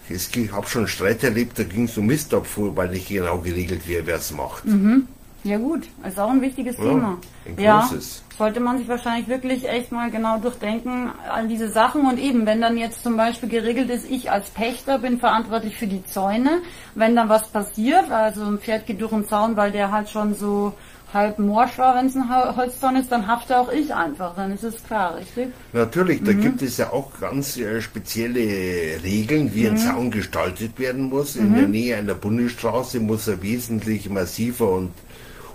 ich 0.09 0.53
habe 0.53 0.67
schon 0.67 0.87
Streit 0.87 1.25
erlebt, 1.25 1.59
da 1.59 1.65
ging 1.65 1.85
es 1.85 1.97
um 1.97 2.07
Mistabfuhr, 2.07 2.77
weil 2.77 2.89
nicht 2.89 3.09
genau 3.09 3.39
geregelt 3.39 3.89
wäre, 3.89 4.07
wer 4.07 4.17
es 4.17 4.33
macht. 4.33 4.65
Mhm. 4.65 5.09
Ja 5.45 5.59
gut, 5.59 5.83
ist 6.09 6.19
auch 6.19 6.31
ein 6.31 6.41
wichtiges 6.41 6.79
Ja, 6.79 6.85
Thema. 6.85 7.19
ein 7.47 7.59
Ja, 7.59 7.91
sollte 8.39 8.61
man 8.61 8.79
sich 8.79 8.89
wahrscheinlich 8.89 9.29
wirklich 9.29 9.69
echt 9.69 9.93
mal 9.93 10.11
genau 10.11 10.39
durchdenken, 10.39 11.11
all 11.31 11.47
diese 11.49 11.69
Sachen. 11.69 12.07
Und 12.07 12.19
eben, 12.19 12.47
wenn 12.47 12.63
dann 12.63 12.79
jetzt 12.79 13.03
zum 13.03 13.19
Beispiel 13.19 13.51
geregelt 13.51 13.91
ist, 13.91 14.11
ich 14.11 14.31
als 14.31 14.49
Pächter 14.49 14.99
bin 14.99 15.19
verantwortlich 15.19 15.77
für 15.77 15.87
die 15.87 16.03
Zäune, 16.07 16.63
wenn 16.95 17.15
dann 17.15 17.29
was 17.29 17.49
passiert, 17.49 18.11
also 18.11 18.45
ein 18.45 18.59
Pferd 18.59 18.87
geht 18.87 19.03
durch 19.03 19.13
den 19.13 19.27
Zaun, 19.27 19.55
weil 19.57 19.71
der 19.71 19.93
halt 19.93 20.09
schon 20.09 20.35
so 20.35 20.73
halb 21.15 21.39
morsch 21.39 21.79
war, 21.79 21.95
wenn 21.97 22.07
es 22.07 22.17
ein 22.17 22.29
Hol- 22.29 22.57
Holzzaun 22.57 22.97
ist, 22.97 23.11
dann 23.13 23.27
hafte 23.27 23.57
auch 23.59 23.73
ich 23.73 23.95
einfach, 23.95 24.35
dann 24.37 24.53
ist 24.53 24.65
es 24.65 24.83
klar, 24.85 25.17
richtig? 25.17 25.49
Natürlich, 25.73 26.21
Mhm. 26.21 26.25
da 26.27 26.33
gibt 26.33 26.61
es 26.63 26.77
ja 26.77 26.93
auch 26.93 27.11
ganz 27.21 27.57
äh, 27.57 27.81
spezielle 27.81 28.41
Regeln, 29.03 29.55
wie 29.55 29.63
Mhm. 29.65 29.71
ein 29.71 29.79
Zaun 29.79 30.11
gestaltet 30.11 30.79
werden 30.79 31.05
muss. 31.05 31.37
In 31.37 31.55
der 31.55 31.69
Nähe 31.69 31.97
einer 31.97 32.15
Bundesstraße 32.15 33.01
muss 33.01 33.29
er 33.29 33.41
wesentlich 33.43 34.11
massiver 34.11 34.71
und 34.73 34.91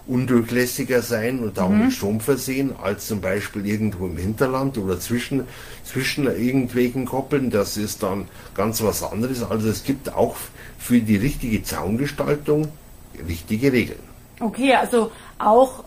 undurchlässiger 0.08 1.02
sein 1.04 1.40
und 1.40 1.60
auch 1.60 1.70
Mhm. 1.70 1.84
mit 1.84 1.94
Strom 1.94 2.20
versehen, 2.20 2.72
als 2.82 3.08
zum 3.08 3.22
Beispiel 3.22 3.66
irgendwo 3.68 4.08
im 4.08 4.18
Hinterland 4.18 4.78
oder 4.78 5.00
zwischen, 5.00 5.44
zwischen 5.84 6.26
irgendwelchen 6.26 7.06
Koppeln. 7.06 7.52
Das 7.52 7.78
ist 7.78 8.02
dann 8.02 8.26
ganz 8.56 8.82
was 8.82 9.04
anderes. 9.04 9.44
Also 9.44 9.70
es 9.70 9.84
gibt 9.84 10.12
auch 10.14 10.36
für 10.80 11.00
die 11.00 11.18
richtige 11.18 11.62
Zaungestaltung 11.62 12.70
richtige 13.28 13.72
Regeln. 13.72 14.00
Okay, 14.40 14.74
also 14.76 15.12
auch 15.38 15.84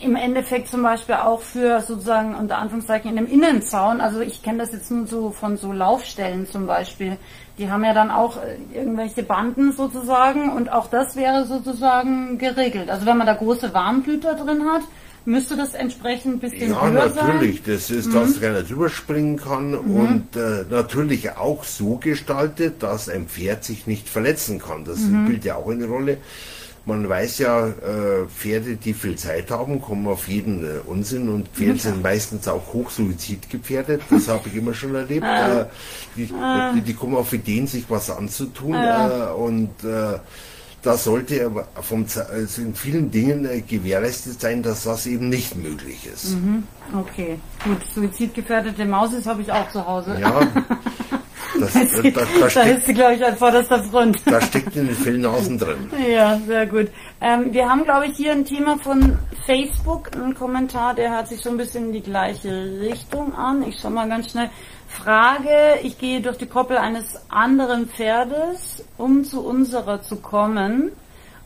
im 0.00 0.14
Endeffekt 0.14 0.68
zum 0.68 0.82
Beispiel 0.82 1.16
auch 1.16 1.40
für 1.40 1.80
sozusagen 1.80 2.36
unter 2.36 2.58
Anführungszeichen 2.58 3.10
in 3.10 3.18
einem 3.18 3.26
Innenzaun. 3.26 4.00
Also 4.00 4.20
ich 4.20 4.40
kenne 4.42 4.58
das 4.58 4.72
jetzt 4.72 4.90
nur 4.92 5.06
so 5.08 5.30
von 5.32 5.56
so 5.56 5.72
Laufstellen 5.72 6.46
zum 6.46 6.68
Beispiel. 6.68 7.16
Die 7.58 7.68
haben 7.68 7.84
ja 7.84 7.92
dann 7.92 8.10
auch 8.12 8.36
äh, 8.36 8.56
irgendwelche 8.78 9.24
Banden 9.24 9.72
sozusagen 9.72 10.50
und 10.52 10.70
auch 10.72 10.86
das 10.88 11.16
wäre 11.16 11.46
sozusagen 11.46 12.38
geregelt. 12.38 12.90
Also 12.90 13.06
wenn 13.06 13.18
man 13.18 13.26
da 13.26 13.34
große 13.34 13.74
Warmblüter 13.74 14.34
drin 14.34 14.62
hat, 14.72 14.82
müsste 15.24 15.56
das 15.56 15.74
entsprechend 15.74 16.36
ein 16.36 16.38
bisschen 16.38 16.70
Ja, 16.70 16.88
höher 16.88 17.10
sein. 17.10 17.26
Mhm. 17.26 17.32
natürlich. 17.32 17.62
Das 17.64 17.90
ist, 17.90 18.14
dass 18.14 18.40
keiner 18.40 18.62
drüber 18.62 18.88
springen 18.88 19.36
kann 19.36 19.74
und 19.74 20.36
äh, 20.36 20.64
natürlich 20.70 21.36
auch 21.36 21.64
so 21.64 21.96
gestaltet, 21.96 22.82
dass 22.84 23.08
ein 23.08 23.26
Pferd 23.26 23.64
sich 23.64 23.86
nicht 23.88 24.08
verletzen 24.08 24.60
kann. 24.60 24.84
Das 24.84 25.00
Mhm. 25.00 25.26
spielt 25.26 25.44
ja 25.44 25.56
auch 25.56 25.68
eine 25.70 25.86
Rolle. 25.86 26.18
Man 26.84 27.08
weiß 27.08 27.38
ja, 27.38 27.68
äh, 27.68 28.26
Pferde, 28.28 28.76
die 28.76 28.92
viel 28.92 29.16
Zeit 29.16 29.50
haben, 29.50 29.80
kommen 29.80 30.08
auf 30.08 30.26
jeden 30.26 30.64
äh, 30.64 30.78
Unsinn 30.84 31.28
und 31.28 31.48
Pferde 31.48 31.78
sind 31.78 32.02
meistens 32.02 32.48
auch 32.48 32.72
hochsuizidgefährdet. 32.72 34.02
Das 34.10 34.26
habe 34.28 34.48
ich 34.48 34.56
immer 34.56 34.74
schon 34.74 34.94
erlebt. 34.94 35.24
Äh, 35.24 35.66
die, 36.16 36.26
die, 36.26 36.80
die 36.80 36.94
kommen 36.94 37.16
auf 37.16 37.32
Ideen, 37.32 37.66
sich 37.66 37.84
was 37.88 38.10
anzutun 38.10 38.74
äh, 38.74 39.32
und 39.36 39.70
da 40.82 40.96
sollte 40.96 41.50
vom, 41.80 42.06
also 42.30 42.62
in 42.62 42.74
vielen 42.74 43.10
Dingen 43.10 43.44
äh, 43.44 43.60
gewährleistet 43.60 44.40
sein, 44.40 44.62
dass 44.62 44.82
das 44.82 45.06
eben 45.06 45.28
nicht 45.28 45.56
möglich 45.56 46.08
ist. 46.12 46.36
Okay, 46.92 47.38
gut. 47.64 47.78
Suizidgefährdete 47.94 48.84
Mausis 48.84 49.26
habe 49.26 49.42
ich 49.42 49.52
auch 49.52 49.70
zu 49.70 49.86
Hause. 49.86 50.18
Ja, 50.20 50.40
das, 51.60 51.72
da, 51.72 52.02
da, 52.02 52.10
da, 52.10 52.26
da 52.40 52.50
steckt, 52.50 52.78
ist 52.78 52.86
sie, 52.86 52.94
glaube 52.94 53.14
ich, 53.14 53.24
an 53.24 53.36
vorderster 53.36 53.82
Front. 53.84 54.20
da 54.26 54.40
steckt 54.40 54.76
in 54.76 54.86
den 54.86 54.96
Fellnasen 54.96 55.58
drin. 55.58 55.90
Ja, 56.08 56.38
sehr 56.46 56.66
gut. 56.66 56.88
Ähm, 57.20 57.52
wir 57.52 57.68
haben, 57.68 57.84
glaube 57.84 58.06
ich, 58.06 58.16
hier 58.16 58.32
ein 58.32 58.44
Thema 58.44 58.78
von 58.78 59.18
Facebook, 59.46 60.14
einen 60.14 60.34
Kommentar, 60.34 60.94
der 60.94 61.10
hat 61.10 61.28
sich 61.28 61.40
so 61.40 61.50
ein 61.50 61.56
bisschen 61.56 61.86
in 61.86 61.92
die 61.92 62.02
gleiche 62.02 62.80
Richtung 62.80 63.34
an. 63.34 63.62
Ich 63.68 63.78
schau 63.80 63.90
mal 63.90 64.08
ganz 64.08 64.30
schnell. 64.30 64.50
Frage, 64.88 65.80
ich 65.82 65.98
gehe 65.98 66.20
durch 66.20 66.36
die 66.36 66.46
Koppel 66.46 66.76
eines 66.76 67.18
anderen 67.30 67.88
Pferdes, 67.88 68.84
um 68.98 69.24
zu 69.24 69.44
unserer 69.44 70.02
zu 70.02 70.16
kommen, 70.16 70.92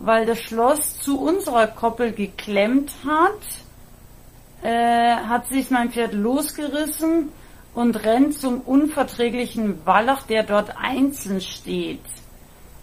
weil 0.00 0.26
das 0.26 0.40
Schloss 0.40 0.98
zu 0.98 1.20
unserer 1.20 1.68
Koppel 1.68 2.12
geklemmt 2.12 2.92
hat, 3.06 4.68
äh, 4.68 5.16
hat 5.28 5.46
sich 5.46 5.70
mein 5.70 5.90
Pferd 5.90 6.12
losgerissen 6.12 7.28
und 7.76 8.04
rennt 8.04 8.32
zum 8.32 8.62
unverträglichen 8.62 9.84
Wallach, 9.84 10.22
der 10.22 10.44
dort 10.44 10.74
einzeln 10.78 11.42
steht. 11.42 12.00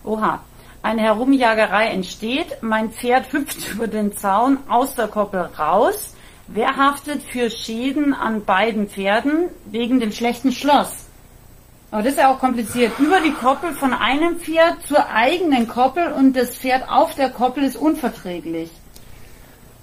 Oha. 0.04 0.40
Eine 0.84 1.02
Herumjagerei 1.02 1.88
entsteht. 1.88 2.58
Mein 2.62 2.92
Pferd 2.92 3.34
hüpft 3.34 3.72
über 3.74 3.88
den 3.88 4.16
Zaun 4.16 4.60
aus 4.70 4.94
der 4.94 5.08
Koppel 5.08 5.50
raus. 5.58 6.14
Wer 6.48 6.78
haftet 6.78 7.24
für 7.24 7.50
Schäden 7.50 8.14
an 8.14 8.46
beiden 8.46 8.88
Pferden 8.88 9.50
wegen 9.66 10.00
dem 10.00 10.12
schlechten 10.12 10.52
Schloss? 10.52 11.08
Aber 11.90 12.04
das 12.04 12.14
ist 12.14 12.20
ja 12.20 12.32
auch 12.32 12.40
kompliziert. 12.40 12.92
Über 13.00 13.20
die 13.20 13.32
Koppel 13.32 13.74
von 13.74 13.94
einem 13.94 14.38
Pferd 14.38 14.86
zur 14.88 15.10
eigenen 15.10 15.68
Koppel 15.68 16.12
und 16.12 16.36
das 16.36 16.56
Pferd 16.56 16.88
auf 16.88 17.16
der 17.16 17.32
Koppel 17.32 17.64
ist 17.64 17.78
unverträglich. 17.78 18.70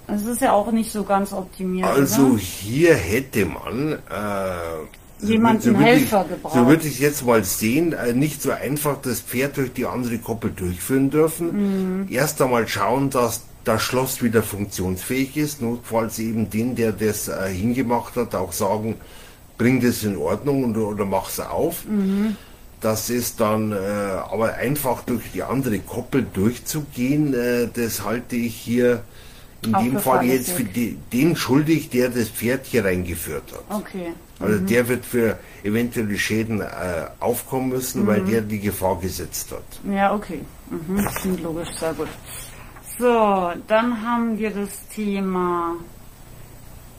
Das 0.07 0.25
ist 0.25 0.41
ja 0.41 0.53
auch 0.53 0.71
nicht 0.71 0.91
so 0.91 1.03
ganz 1.03 1.33
optimiert. 1.33 1.87
Also 1.87 2.27
oder? 2.27 2.37
hier 2.37 2.95
hätte 2.95 3.45
man 3.45 3.93
äh, 3.93 5.00
Jemanden 5.21 5.73
würde 5.73 5.83
Helfer 5.83 6.25
ich, 6.25 6.35
gebraucht. 6.35 6.53
So 6.55 6.67
würde 6.67 6.87
ich 6.87 6.99
jetzt 6.99 7.25
mal 7.25 7.43
sehen, 7.43 7.93
äh, 7.93 8.13
nicht 8.13 8.41
so 8.41 8.51
einfach 8.51 9.01
das 9.01 9.21
Pferd 9.21 9.57
durch 9.57 9.73
die 9.73 9.85
andere 9.85 10.17
Koppel 10.17 10.51
durchführen 10.51 11.09
dürfen. 11.09 12.01
Mhm. 12.01 12.07
Erst 12.09 12.41
einmal 12.41 12.67
schauen, 12.67 13.09
dass 13.09 13.43
das 13.63 13.81
Schloss 13.81 14.23
wieder 14.23 14.43
funktionsfähig 14.43 15.37
ist. 15.37 15.61
Notfalls 15.61 16.19
eben 16.19 16.49
den, 16.49 16.75
der 16.75 16.91
das 16.91 17.27
äh, 17.27 17.49
hingemacht 17.49 18.15
hat, 18.15 18.35
auch 18.35 18.53
sagen, 18.53 18.95
bring 19.57 19.79
das 19.81 20.03
in 20.03 20.17
Ordnung 20.17 20.63
und, 20.63 20.77
oder 20.77 21.05
mach's 21.05 21.39
auf. 21.39 21.85
Mhm. 21.85 22.35
Das 22.81 23.11
ist 23.11 23.39
dann, 23.39 23.71
äh, 23.71 23.75
aber 23.75 24.55
einfach 24.55 25.03
durch 25.03 25.31
die 25.33 25.43
andere 25.43 25.77
Koppel 25.79 26.25
durchzugehen, 26.33 27.35
äh, 27.35 27.67
das 27.71 28.03
halte 28.03 28.35
ich 28.35 28.55
hier 28.55 29.03
in 29.63 29.73
dem 29.73 29.99
Fall 29.99 30.25
jetzt 30.25 30.51
für 30.51 30.63
die, 30.63 30.97
den 31.13 31.35
schuldig, 31.35 31.89
der 31.89 32.09
das 32.09 32.29
Pferd 32.29 32.65
hier 32.65 32.85
reingeführt 32.85 33.51
hat. 33.51 33.63
Okay. 33.69 34.13
Also 34.39 34.59
der 34.59 34.87
wird 34.87 35.05
für 35.05 35.37
eventuelle 35.63 36.17
Schäden 36.17 36.61
äh, 36.61 36.65
aufkommen 37.19 37.69
müssen, 37.69 38.07
weil 38.07 38.21
der 38.21 38.41
die 38.41 38.59
Gefahr 38.59 38.99
gesetzt 38.99 39.51
hat. 39.51 39.63
Ja, 39.91 40.13
okay. 40.15 40.41
Mhm, 40.69 41.05
klingt 41.15 41.43
logisch, 41.43 41.69
sehr 41.77 41.93
gut. 41.93 42.07
So, 42.97 43.51
dann 43.67 44.01
haben 44.01 44.37
wir 44.37 44.49
das 44.51 44.87
Thema. 44.93 45.75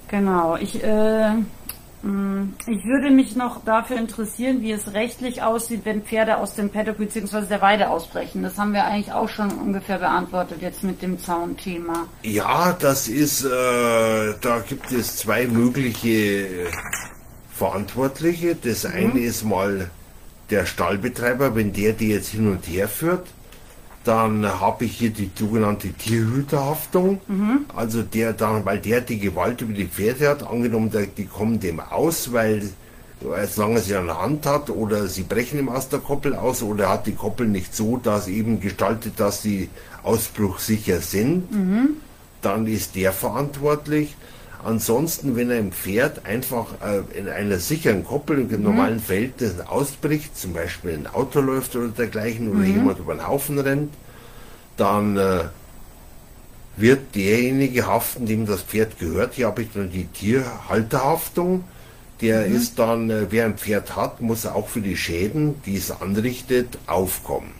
Genau, 0.08 0.56
ich, 0.56 0.82
äh, 0.84 1.32
ich 2.04 2.84
würde 2.84 3.10
mich 3.10 3.36
noch 3.36 3.64
dafür 3.64 3.96
interessieren, 3.96 4.60
wie 4.60 4.72
es 4.72 4.92
rechtlich 4.92 5.42
aussieht, 5.42 5.82
wenn 5.84 6.02
Pferde 6.02 6.38
aus 6.38 6.56
dem 6.56 6.70
Paddock 6.70 6.98
bzw. 6.98 7.46
der 7.46 7.62
Weide 7.62 7.90
ausbrechen. 7.90 8.42
Das 8.42 8.58
haben 8.58 8.72
wir 8.72 8.84
eigentlich 8.84 9.12
auch 9.12 9.28
schon 9.28 9.52
ungefähr 9.52 9.98
beantwortet 9.98 10.62
jetzt 10.62 10.82
mit 10.82 11.00
dem 11.00 11.20
Zaunthema. 11.20 12.08
Ja, 12.22 12.72
das 12.72 13.06
ist, 13.06 13.44
äh, 13.44 13.48
da 13.48 14.64
gibt 14.68 14.90
ich 14.90 15.06
zwei 15.12 15.46
mögliche 15.46 16.68
Verantwortliche. 17.52 18.56
Das 18.56 18.84
eine 18.84 19.20
ist 19.20 19.44
mal 19.44 19.88
der 20.50 20.66
Stallbetreiber, 20.66 21.54
wenn 21.54 21.72
der 21.72 21.92
die 21.92 22.08
jetzt 22.08 22.30
hin 22.30 22.50
und 22.50 22.66
her 22.66 22.88
führt. 22.88 23.28
Dann 24.04 24.44
habe 24.60 24.84
ich 24.84 24.96
hier 24.98 25.10
die 25.10 25.30
sogenannte 25.34 25.92
Tierhüterhaftung. 25.92 27.20
Also 27.76 28.02
der 28.02 28.32
dann, 28.32 28.64
weil 28.64 28.78
der 28.78 29.00
die 29.00 29.18
Gewalt 29.18 29.60
über 29.60 29.72
die 29.72 29.86
Pferde 29.86 30.28
hat, 30.28 30.42
angenommen, 30.42 30.90
der, 30.90 31.06
die 31.06 31.26
kommen 31.26 31.60
dem 31.60 31.78
aus, 31.80 32.32
weil 32.32 32.62
äh, 33.22 33.46
solange 33.46 33.80
sie 33.80 33.94
an 33.94 34.06
der 34.06 34.20
Hand 34.20 34.46
hat 34.46 34.70
oder 34.70 35.06
sie 35.06 35.22
brechen 35.22 35.58
ihm 35.58 35.68
aus 35.68 35.88
der 35.88 36.00
Koppel 36.00 36.34
aus 36.34 36.62
oder 36.62 36.88
hat 36.88 37.06
die 37.06 37.14
Koppel 37.14 37.46
nicht 37.46 37.74
so, 37.74 37.96
dass 37.96 38.26
eben 38.26 38.60
gestaltet, 38.60 39.14
dass 39.18 39.42
sie 39.42 39.68
ausbruchsicher 40.02 41.00
sind, 41.00 41.44
dann 42.42 42.66
ist 42.66 42.96
der 42.96 43.12
verantwortlich. 43.12 44.16
Ansonsten, 44.64 45.34
wenn 45.34 45.50
ein 45.50 45.72
Pferd 45.72 46.24
einfach 46.24 46.66
äh, 46.84 47.18
in 47.18 47.28
einer 47.28 47.58
sicheren 47.58 48.04
Koppel 48.04 48.38
in 48.38 48.62
normalen 48.62 49.00
Verhältnissen 49.00 49.60
ausbricht, 49.62 50.38
zum 50.38 50.52
Beispiel 50.52 50.92
ein 50.92 51.06
Auto 51.08 51.40
läuft 51.40 51.74
oder 51.74 51.88
dergleichen 51.88 52.48
oder 52.48 52.64
jemand 52.64 52.98
über 53.00 53.14
den 53.14 53.26
Haufen 53.26 53.58
rennt, 53.58 53.92
dann 54.76 55.16
äh, 55.16 55.44
wird 56.76 57.14
derjenige 57.14 57.86
haften, 57.86 58.26
dem 58.26 58.46
das 58.46 58.62
Pferd 58.62 58.98
gehört. 58.98 59.34
Hier 59.34 59.46
habe 59.46 59.62
ich 59.62 59.72
dann 59.72 59.90
die 59.90 60.06
Tierhalterhaftung. 60.06 61.64
Der 62.20 62.46
ist 62.46 62.78
dann, 62.78 63.10
äh, 63.10 63.26
wer 63.30 63.46
ein 63.46 63.58
Pferd 63.58 63.96
hat, 63.96 64.20
muss 64.20 64.46
auch 64.46 64.68
für 64.68 64.80
die 64.80 64.96
Schäden, 64.96 65.60
die 65.66 65.76
es 65.76 65.90
anrichtet, 65.90 66.78
aufkommen. 66.86 67.50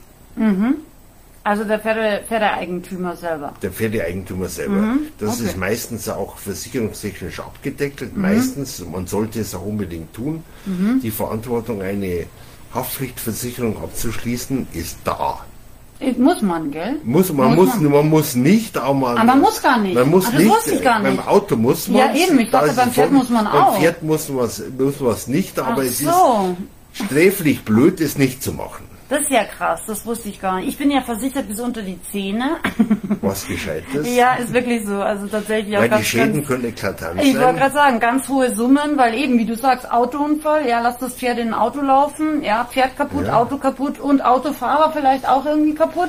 Also 1.45 1.65
der 1.65 1.81
Pferde, 1.81 2.23
Pferdeeigentümer 2.29 3.17
selber. 3.17 3.53
Der 3.63 3.73
Pferdeeigentümer 3.73 4.49
selber. 4.49 4.95
Das 5.19 5.41
ist 5.41 5.57
meistens 5.57 6.09
auch 6.09 6.37
versicherungstechnisch 6.39 7.41
abgedeckelt. 7.41 8.17
Meistens, 8.17 8.85
man 8.91 9.07
sollte 9.09 9.41
es 9.41 9.55
auch 9.55 9.65
unbedingt 9.67 10.15
tun. 10.15 10.45
Die 11.03 11.11
Verantwortung, 11.11 11.83
eine 11.83 12.27
Haftpflichtversicherung 12.75 13.77
abzuschließen, 13.83 14.69
ist 14.73 14.99
da. 15.05 15.41
Muss 16.19 16.43
man, 16.43 16.71
gell? 16.73 16.97
Muss, 17.05 17.33
man, 17.33 17.55
muss, 17.55 17.79
man. 17.79 18.09
muss 18.09 18.35
nicht, 18.35 18.77
aber 18.77 18.93
man, 18.95 19.19
Aber 19.19 19.25
man 19.25 19.41
muss 19.41 19.63
gar 19.63 19.79
nicht. 19.79 19.95
Man 19.95 20.11
muss 20.11 20.27
Ah, 20.27 20.31
das 20.33 20.41
nicht. 20.43 20.51
wusste 20.51 20.75
ich 20.75 20.83
gar 20.83 21.01
Beim 21.01 21.13
nicht. 21.15 21.29
Auto 21.29 21.55
muss 21.57 21.87
man. 21.89 21.99
Ja, 21.99 22.13
eben, 22.15 22.41
ich 22.41 22.51
dachte, 22.51 22.73
beim 22.75 22.91
Pferd 22.91 23.13
muss 23.13 23.29
man 23.31 23.47
auch. 23.47 23.73
Beim 23.75 23.81
Pferd 23.83 24.03
muss 24.03 24.29
man 24.29 24.49
muss 24.79 25.01
man's 25.01 25.27
nicht, 25.29 25.59
aber 25.61 25.83
Ach 25.83 25.85
es 25.87 25.99
so. 26.01 26.57
ist 26.93 27.05
sträflich 27.07 27.63
blöd, 27.65 28.01
es 28.01 28.19
nicht 28.19 28.43
zu 28.43 28.53
machen. 28.53 28.85
Das 29.13 29.21
ist 29.21 29.31
ja 29.31 29.45
krass, 29.45 29.83
das 29.87 30.07
wusste 30.07 30.31
ich 30.31 30.41
gar 30.41 30.57
nicht. 30.57 30.71
Ich 30.71 30.79
bin 30.79 30.91
ja 30.91 31.03
versichert 31.03 31.47
bis 31.47 31.61
unter 31.61 31.83
die 31.83 32.01
Zähne. 32.11 32.57
Was 33.21 33.47
Gescheites? 33.47 34.09
ja, 34.17 34.37
ist 34.37 34.55
wirklich 34.55 34.87
so. 34.87 35.03
Also 35.03 35.27
tatsächlich 35.27 35.77
auch 35.77 35.83
Weil 35.83 35.91
die 35.91 36.03
Schäden 36.03 36.33
ganz, 36.37 36.47
können 36.47 36.65
eklatant 36.65 37.19
sein. 37.19 37.27
Ich 37.27 37.39
wollte 37.39 37.59
gerade 37.59 37.75
sagen, 37.75 38.01
ganz 38.01 38.27
hohe 38.31 38.55
Summen, 38.55 38.97
weil 38.97 39.13
eben, 39.13 39.39
wie 39.39 39.45
du 39.45 39.55
sagst, 39.55 39.93
Autounfall, 39.93 40.67
ja, 40.67 40.81
lass 40.81 40.97
das 40.97 41.13
Pferd 41.13 41.39
in 41.39 41.49
ein 41.49 41.55
Auto 41.55 41.83
laufen, 41.83 42.43
ja, 42.43 42.65
Pferd 42.65 42.97
kaputt, 42.97 43.27
ja. 43.27 43.37
Auto 43.37 43.59
kaputt 43.59 44.01
und 44.01 44.25
Autofahrer 44.25 44.93
vielleicht 44.93 45.29
auch 45.29 45.45
irgendwie 45.45 45.75
kaputt 45.75 46.09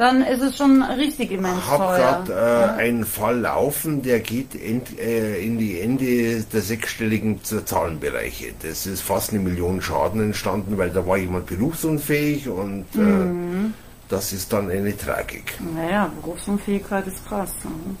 dann 0.00 0.22
ist 0.22 0.40
es 0.40 0.56
schon 0.56 0.82
richtig 0.82 1.30
immens 1.30 1.58
Ich 1.58 1.70
habe 1.70 1.98
gerade 1.98 2.32
äh, 2.32 2.36
ja. 2.36 2.74
einen 2.76 3.04
Fall 3.04 3.40
laufen, 3.40 4.00
der 4.00 4.20
geht 4.20 4.54
in, 4.54 4.80
äh, 4.98 5.38
in 5.44 5.58
die 5.58 5.78
Ende 5.78 6.42
der 6.42 6.62
sechsstelligen 6.62 7.44
Zahlenbereiche. 7.44 8.54
Das 8.62 8.86
ist 8.86 9.02
fast 9.02 9.30
eine 9.30 9.40
Million 9.40 9.82
Schaden 9.82 10.22
entstanden, 10.22 10.78
weil 10.78 10.88
da 10.88 11.06
war 11.06 11.18
jemand 11.18 11.46
berufsunfähig 11.46 12.48
und 12.48 12.86
äh, 12.94 12.98
mhm. 12.98 13.74
das 14.08 14.32
ist 14.32 14.50
dann 14.54 14.70
eine 14.70 14.96
Tragik. 14.96 15.58
Naja, 15.76 16.10
Berufsunfähigkeit 16.22 17.06
ist 17.06 17.26
krass. 17.28 17.52
Mhm. 17.62 17.98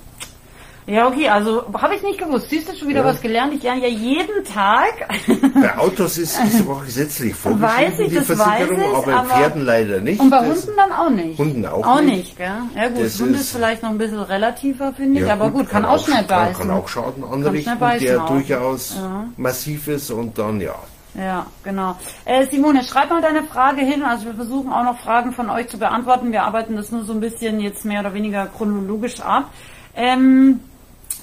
Ja, 0.90 1.06
okay, 1.06 1.28
also 1.28 1.64
habe 1.72 1.94
ich 1.94 2.02
nicht 2.02 2.18
gewusst. 2.18 2.50
Siehst 2.50 2.68
du 2.68 2.74
schon 2.74 2.88
wieder 2.88 3.00
ja. 3.00 3.06
was 3.06 3.20
gelernt? 3.20 3.54
Ich 3.54 3.62
lerne 3.62 3.82
ja 3.82 3.86
jeden 3.86 4.44
Tag. 4.44 5.08
Bei 5.54 5.78
Autos 5.78 6.18
ist 6.18 6.36
es 6.42 6.66
auch 6.68 6.84
gesetzlich 6.84 7.32
vorgeschrieben, 7.32 7.92
weiß 7.92 7.98
ich, 8.00 8.08
die 8.08 8.14
das 8.16 8.26
Versicherung, 8.26 8.76
weiß 8.76 8.88
ich, 8.88 8.94
aber, 8.96 9.14
aber 9.14 9.28
Pferden 9.28 9.64
leider 9.64 10.00
nicht. 10.00 10.20
Und 10.20 10.30
bei 10.30 10.40
Hunden 10.40 10.70
dann 10.76 10.90
auch 10.90 11.10
nicht. 11.10 11.38
Hunden 11.38 11.64
auch, 11.64 11.86
auch 11.86 12.00
nicht. 12.00 12.16
nicht 12.16 12.36
gell? 12.38 12.50
Ja 12.74 12.88
gut, 12.88 13.04
das 13.04 13.20
Hund 13.20 13.36
ist, 13.36 13.40
ist, 13.42 13.52
vielleicht 13.52 13.84
noch 13.84 13.90
ein 13.90 13.98
bisschen 13.98 14.18
relativer, 14.18 14.92
finde 14.92 15.20
ich, 15.20 15.26
ja, 15.26 15.34
aber 15.34 15.50
gut, 15.50 15.68
kann, 15.68 15.82
kann 15.82 15.92
auch 15.92 16.04
schnell 16.04 16.24
beißen. 16.24 16.56
Kann 16.56 16.70
auch 16.72 16.88
Schaden 16.88 17.22
anrichten, 17.22 17.78
der 18.00 18.24
auch. 18.24 18.28
durchaus 18.28 18.96
ja. 18.96 19.26
massiv 19.36 19.86
ist 19.86 20.10
und 20.10 20.36
dann 20.38 20.60
ja. 20.60 20.74
Ja, 21.14 21.46
genau. 21.62 21.96
Äh, 22.24 22.46
Simone, 22.46 22.82
schreib 22.82 23.10
mal 23.10 23.22
deine 23.22 23.44
Frage 23.44 23.82
hin. 23.82 24.02
Also 24.02 24.26
wir 24.26 24.34
versuchen 24.34 24.72
auch 24.72 24.84
noch 24.84 24.98
Fragen 24.98 25.32
von 25.32 25.50
euch 25.50 25.68
zu 25.68 25.78
beantworten. 25.78 26.32
Wir 26.32 26.42
arbeiten 26.42 26.74
das 26.74 26.90
nur 26.90 27.04
so 27.04 27.12
ein 27.12 27.20
bisschen 27.20 27.60
jetzt 27.60 27.84
mehr 27.84 28.00
oder 28.00 28.14
weniger 28.14 28.46
chronologisch 28.46 29.20
ab. 29.20 29.50
Ähm, 29.96 30.60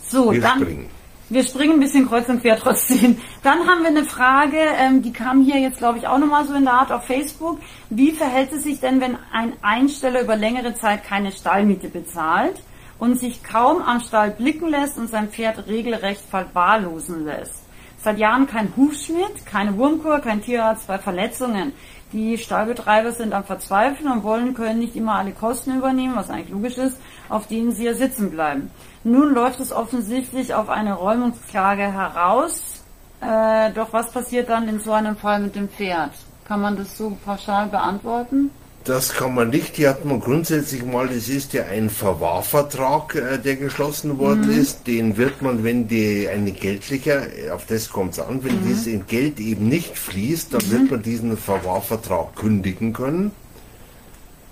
so, 0.10 0.32
wir 0.32 0.42
dann. 0.42 0.62
Springen. 0.62 0.90
Wir 1.30 1.44
springen 1.44 1.74
ein 1.74 1.80
bisschen 1.82 2.08
kreuz 2.08 2.30
und 2.30 2.42
quer 2.42 2.58
trotzdem. 2.58 3.18
Dann 3.44 3.68
haben 3.68 3.82
wir 3.82 3.90
eine 3.90 4.06
Frage, 4.06 4.58
ähm, 4.78 5.02
die 5.02 5.12
kam 5.12 5.42
hier 5.42 5.60
jetzt, 5.60 5.80
glaube 5.80 5.98
ich, 5.98 6.08
auch 6.08 6.20
nochmal 6.20 6.48
so 6.48 6.54
in 6.54 6.64
der 6.64 6.74
Art 6.74 6.90
auf 6.90 7.04
Facebook. 7.04 7.60
Wie 7.90 8.12
verhält 8.14 8.54
es 8.54 8.64
sich 8.64 8.80
denn, 8.80 9.02
wenn 9.02 9.18
ein 9.34 9.52
Einsteller 9.62 10.22
über 10.22 10.38
längere 10.38 10.74
Zeit 10.76 11.04
keine 11.04 11.34
Stallmiete 11.34 11.90
bezahlt 11.90 12.62
und 12.98 13.20
sich 13.20 13.44
kaum 13.44 13.82
am 13.82 14.00
Stall 14.00 14.32
blicken 14.32 14.70
lässt 14.70 14.98
und 14.98 15.10
sein 15.10 15.28
Pferd 15.28 15.68
regelrecht 15.68 16.22
verwahrlosen 16.30 17.26
lässt? 17.26 17.64
Seit 18.02 18.20
Jahren 18.20 18.48
kein 18.48 18.74
Hufschmied, 18.78 19.46
keine 19.46 19.78
Wurmkur, 19.78 20.20
kein 20.20 20.42
Tierarzt 20.42 20.88
bei 20.88 20.98
Verletzungen. 20.98 21.74
Die 22.14 22.38
Stallbetreiber 22.38 23.12
sind 23.12 23.34
am 23.34 23.44
Verzweifeln 23.44 24.10
und 24.10 24.24
wollen, 24.24 24.54
können 24.54 24.80
nicht 24.80 24.96
immer 24.96 25.16
alle 25.16 25.32
Kosten 25.32 25.78
übernehmen, 25.78 26.16
was 26.16 26.30
eigentlich 26.30 26.52
logisch 26.52 26.78
ist, 26.78 26.98
auf 27.28 27.48
denen 27.48 27.74
sie 27.74 27.86
ja 27.86 27.94
sitzen 27.94 28.32
bleiben. 28.32 28.72
Nun 29.04 29.34
läuft 29.34 29.60
es 29.60 29.74
offensichtlich 29.74 30.54
auf 30.54 30.70
eine 30.70 30.94
Räumungsklage 30.94 31.92
heraus. 31.92 32.84
Äh, 33.20 33.72
doch 33.74 33.92
was 33.92 34.12
passiert 34.12 34.50
dann 34.50 34.70
in 34.70 34.80
so 34.80 34.94
einem 34.94 35.18
Fall 35.18 35.40
mit 35.40 35.56
dem 35.56 35.68
Pferd? 35.68 36.12
Kann 36.48 36.62
man 36.62 36.78
das 36.78 36.98
so 36.98 37.18
pauschal 37.26 37.68
beantworten? 37.68 38.52
Das 38.88 39.14
kann 39.14 39.36
man 39.36 39.50
nicht. 39.50 39.76
Hier 39.76 39.90
hat 39.90 40.06
man 40.06 40.22
grundsätzlich 40.22 40.86
mal, 40.86 41.08
das 41.08 41.28
ist 41.28 41.52
ja 41.52 41.66
ein 41.66 41.90
Verwahrvertrag, 41.90 43.16
äh, 43.16 43.38
der 43.38 43.58
geschlossen 43.58 44.18
worden 44.18 44.46
mhm. 44.46 44.60
ist. 44.62 44.88
Den 44.88 45.18
wird 45.18 45.42
man, 45.42 45.66
wenn 45.66 45.90
die 45.90 46.30
eine 46.30 46.54
geldliche, 46.54 47.30
auf 47.54 47.66
das 47.66 47.90
kommt 47.90 48.14
es 48.14 48.20
an, 48.20 48.46
wenn 48.46 48.62
mhm. 48.62 48.68
dieses 48.68 49.06
Geld 49.08 49.42
eben 49.42 49.68
nicht 49.68 49.98
fließt, 49.98 50.54
dann 50.54 50.62
mhm. 50.66 50.72
wird 50.72 50.92
man 50.92 51.02
diesen 51.02 51.38
Verwahrvertrag 51.38 52.34
kündigen 52.38 52.94
können. 52.94 53.32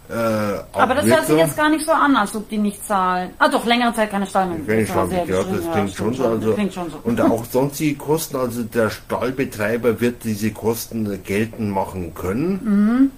Äh, 0.10 0.14
aber 0.14 0.96
das 0.96 1.06
hört 1.06 1.26
sich 1.28 1.38
jetzt 1.38 1.58
gar 1.58 1.70
nicht 1.70 1.86
so 1.86 1.94
an, 1.94 2.16
als 2.18 2.36
ob 2.36 2.50
die 2.50 2.58
nicht 2.58 2.86
zahlen. 2.86 3.32
Ah 3.40 3.48
doch, 3.48 3.66
längere 3.66 3.94
Zeit 3.94 4.12
keine 4.12 4.28
Stallmilch. 4.28 4.68
Keine 4.68 4.86
Stallmilch, 4.86 5.30
ja, 5.30 5.38
das 5.38 5.72
klingt, 5.72 5.90
ja, 5.90 5.96
schon 5.96 6.14
so, 6.14 6.26
also, 6.26 6.54
klingt 6.54 6.74
schon 6.74 6.92
so. 6.92 7.00
Und 7.04 7.22
auch 7.22 7.46
sonstige 7.52 7.96
Kosten, 7.96 8.36
also 8.36 8.64
der 8.64 8.90
Stallbetreiber 8.90 10.02
wird 10.02 10.26
diese 10.26 10.52
Kosten 10.52 11.24
geltend 11.24 11.72
machen 11.72 12.14
können. 12.14 12.60
Mhm. 12.64 13.12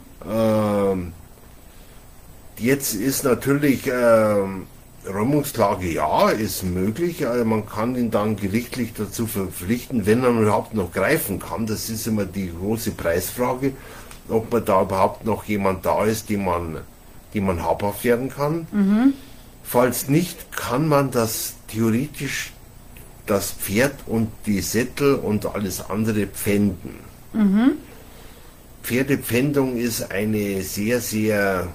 Jetzt 2.67 2.95
ist 2.95 3.23
natürlich 3.23 3.87
ähm, 3.87 4.67
Räumungsklage 5.07 5.89
ja, 5.89 6.29
ist 6.29 6.63
möglich. 6.63 7.25
Also 7.25 7.45
man 7.45 7.65
kann 7.65 7.95
ihn 7.95 8.11
dann 8.11 8.35
gerichtlich 8.35 8.91
dazu 8.93 9.25
verpflichten, 9.25 10.05
wenn 10.05 10.21
er 10.23 10.31
überhaupt 10.31 10.73
noch 10.73 10.91
greifen 10.91 11.39
kann. 11.39 11.65
Das 11.65 11.89
ist 11.89 12.07
immer 12.07 12.25
die 12.25 12.51
große 12.51 12.91
Preisfrage 12.91 13.71
ob 14.29 14.51
man 14.51 14.65
da 14.65 14.81
überhaupt 14.81 15.25
noch 15.25 15.45
jemand 15.45 15.85
da 15.85 16.03
ist, 16.03 16.27
die 16.27 16.35
man, 16.35 16.79
die 17.33 17.39
man 17.39 17.63
habhaft 17.63 18.03
werden 18.03 18.27
kann. 18.29 18.67
Mhm. 18.73 19.13
Falls 19.63 20.09
nicht, 20.09 20.51
kann 20.51 20.89
man 20.89 21.11
das 21.11 21.53
theoretisch 21.69 22.51
das 23.25 23.51
Pferd 23.51 23.93
und 24.05 24.29
die 24.45 24.59
Sättel 24.59 25.15
und 25.15 25.45
alles 25.45 25.89
andere 25.89 26.27
pfänden. 26.27 26.95
Mhm. 27.31 27.71
Pferdepfändung 28.83 29.77
ist 29.77 30.11
eine 30.11 30.61
sehr, 30.63 30.99
sehr 30.99 31.69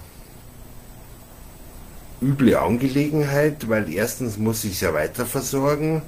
üble 2.23 2.57
Angelegenheit, 2.57 3.69
weil 3.69 3.93
erstens 3.93 4.39
muss 4.39 4.65
ich 4.65 4.73
es 4.75 4.81
ja 4.81 4.95
weiter 4.95 5.27
versorgen 5.27 6.03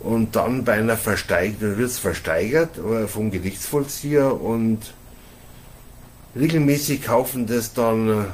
und 0.00 0.36
dann 0.36 0.64
bei 0.64 0.74
einer 0.74 0.96
Versteigerung 0.96 1.78
wird 1.78 1.90
es 1.90 1.98
versteigert 1.98 2.80
vom 3.06 3.30
Gerichtsvollzieher 3.30 4.40
und 4.40 4.80
regelmäßig 6.36 7.02
kaufen 7.02 7.46
das 7.46 7.72
dann 7.72 8.08
äh, 8.08 8.24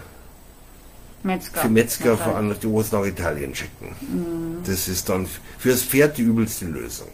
Metzger. 1.23 1.61
für 1.61 1.69
Metzger, 1.69 2.17
von, 2.17 2.55
die 2.61 2.67
es 2.77 2.93
nach 2.93 3.05
Italien 3.05 3.55
schicken. 3.55 3.95
Mhm. 4.01 4.65
Das 4.65 4.89
ist 4.89 5.09
dann 5.09 5.27
fürs 5.59 5.83
Pferd 5.83 6.19
die 6.19 6.23
übelste 6.23 6.67
Lösung. 6.67 7.09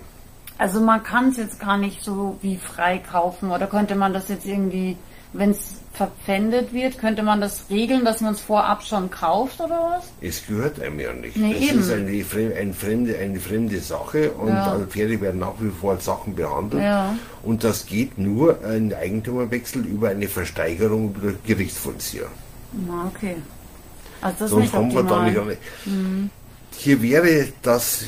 Also 0.59 0.81
man 0.81 1.03
kann 1.03 1.31
es 1.31 1.37
jetzt 1.37 1.61
gar 1.61 1.77
nicht 1.77 2.03
so 2.03 2.39
wie 2.41 2.57
frei 2.57 2.99
kaufen 2.99 3.51
oder 3.51 3.67
könnte 3.67 3.95
man 3.95 4.15
das 4.15 4.29
jetzt 4.29 4.47
irgendwie, 4.47 4.97
wenn 5.33 5.51
es 5.51 5.59
verpfändet 5.97 6.75
wird, 6.75 6.99
könnte 6.99 7.23
man 7.23 7.41
das 7.41 7.65
regeln, 7.71 8.05
dass 8.05 8.21
man 8.21 8.35
es 8.35 8.41
vorab 8.41 8.83
schon 8.83 9.11
kauft 9.11 9.61
oder 9.61 9.97
was? 9.97 10.05
Es 10.21 10.47
gehört 10.47 10.79
einem 10.81 11.01
ja 11.01 11.13
nicht. 11.15 11.37
Nee, 11.37 11.55
das 11.55 11.63
eben. 11.63 11.81
ist 11.81 11.91
eine, 11.91 12.55
eine, 12.55 12.75
fremde, 12.75 13.19
eine 13.19 13.41
fremde 13.41 13.81
Sache 13.81 14.33
und 14.33 14.49
ja. 14.49 14.79
Pferde 14.89 15.21
werden 15.21 15.41
nach 15.41 15.55
wie 15.59 15.71
vor 15.71 15.93
als 15.93 16.05
Sachen 16.05 16.35
behandelt. 16.35 16.83
Ja. 16.83 17.17
Und 17.43 17.65
das 17.65 17.87
geht 17.87 18.19
nur 18.19 18.63
ein 18.63 18.93
Eigentumerwechsel 18.93 19.87
über 19.87 20.11
eine 20.11 20.29
Versteigerung 20.29 21.15
über 21.15 21.33
Gerichtsvollzieher. 21.47 22.27
Na, 22.73 23.11
okay. 23.15 23.37
Also 24.21 24.41
das 24.41 24.51
Sonst 24.51 24.73
kommen 24.73 24.93
wir 24.93 25.03
da 25.03 25.23
nicht 25.23 25.39
an. 25.39 25.57
Mhm. 25.87 26.31
Hier 26.77 27.01
wäre 27.01 27.49
das, 27.63 28.05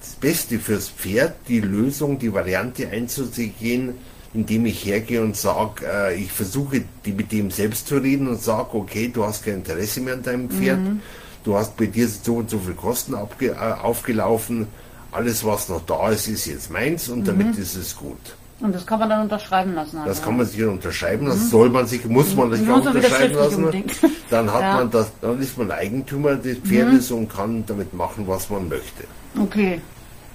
das 0.00 0.10
Beste 0.10 0.60
fürs 0.60 0.88
Pferd, 0.88 1.34
die 1.48 1.60
Lösung, 1.60 2.18
die 2.20 2.32
Variante 2.32 2.88
einzugehen, 2.88 3.94
indem 4.36 4.66
ich 4.66 4.84
hergehe 4.84 5.22
und 5.22 5.34
sage, 5.34 5.86
äh, 5.86 6.14
ich 6.14 6.30
versuche 6.30 6.82
die 7.04 7.12
mit 7.12 7.32
dem 7.32 7.50
selbst 7.50 7.88
zu 7.88 7.96
reden 7.96 8.28
und 8.28 8.42
sage, 8.42 8.74
okay, 8.74 9.08
du 9.08 9.24
hast 9.24 9.44
kein 9.44 9.54
Interesse 9.54 10.00
mehr 10.00 10.14
an 10.14 10.22
deinem 10.22 10.50
Pferd, 10.50 10.78
mhm. 10.78 11.00
du 11.42 11.56
hast 11.56 11.76
bei 11.76 11.86
dir 11.86 12.06
so 12.06 12.36
und 12.36 12.50
so 12.50 12.58
viel 12.58 12.74
Kosten 12.74 13.14
abge, 13.14 13.52
äh, 13.52 13.82
aufgelaufen, 13.82 14.66
alles 15.10 15.42
was 15.42 15.70
noch 15.70 15.86
da 15.86 16.10
ist, 16.10 16.28
ist 16.28 16.46
jetzt 16.46 16.70
meins 16.70 17.08
und 17.08 17.20
mhm. 17.20 17.24
damit 17.24 17.56
ist 17.56 17.76
es 17.76 17.96
gut. 17.96 18.36
Und 18.60 18.74
das 18.74 18.86
kann 18.86 18.98
man 18.98 19.08
dann 19.08 19.22
unterschreiben 19.22 19.74
lassen. 19.74 19.98
Also. 19.98 20.08
Das 20.08 20.22
kann 20.22 20.36
man 20.36 20.46
sich 20.46 20.62
unterschreiben 20.62 21.26
lassen, 21.26 21.44
mhm. 21.44 21.50
soll 21.50 21.70
man 21.70 21.86
sich, 21.86 22.04
muss 22.04 22.34
man 22.34 22.52
sich 22.52 22.68
auch 22.68 22.84
unterschreiben 22.84 23.34
lassen. 23.34 23.84
Dann 24.30 24.52
hat 24.52 24.60
ja. 24.60 24.74
man 24.74 24.90
das, 24.90 25.12
dann 25.20 25.40
ist 25.40 25.56
man 25.56 25.70
Eigentümer 25.70 26.34
des 26.34 26.58
Pferdes 26.58 27.10
mhm. 27.10 27.18
und 27.18 27.28
kann 27.28 27.64
damit 27.64 27.94
machen, 27.94 28.26
was 28.26 28.50
man 28.50 28.68
möchte. 28.68 29.04
Okay. 29.40 29.80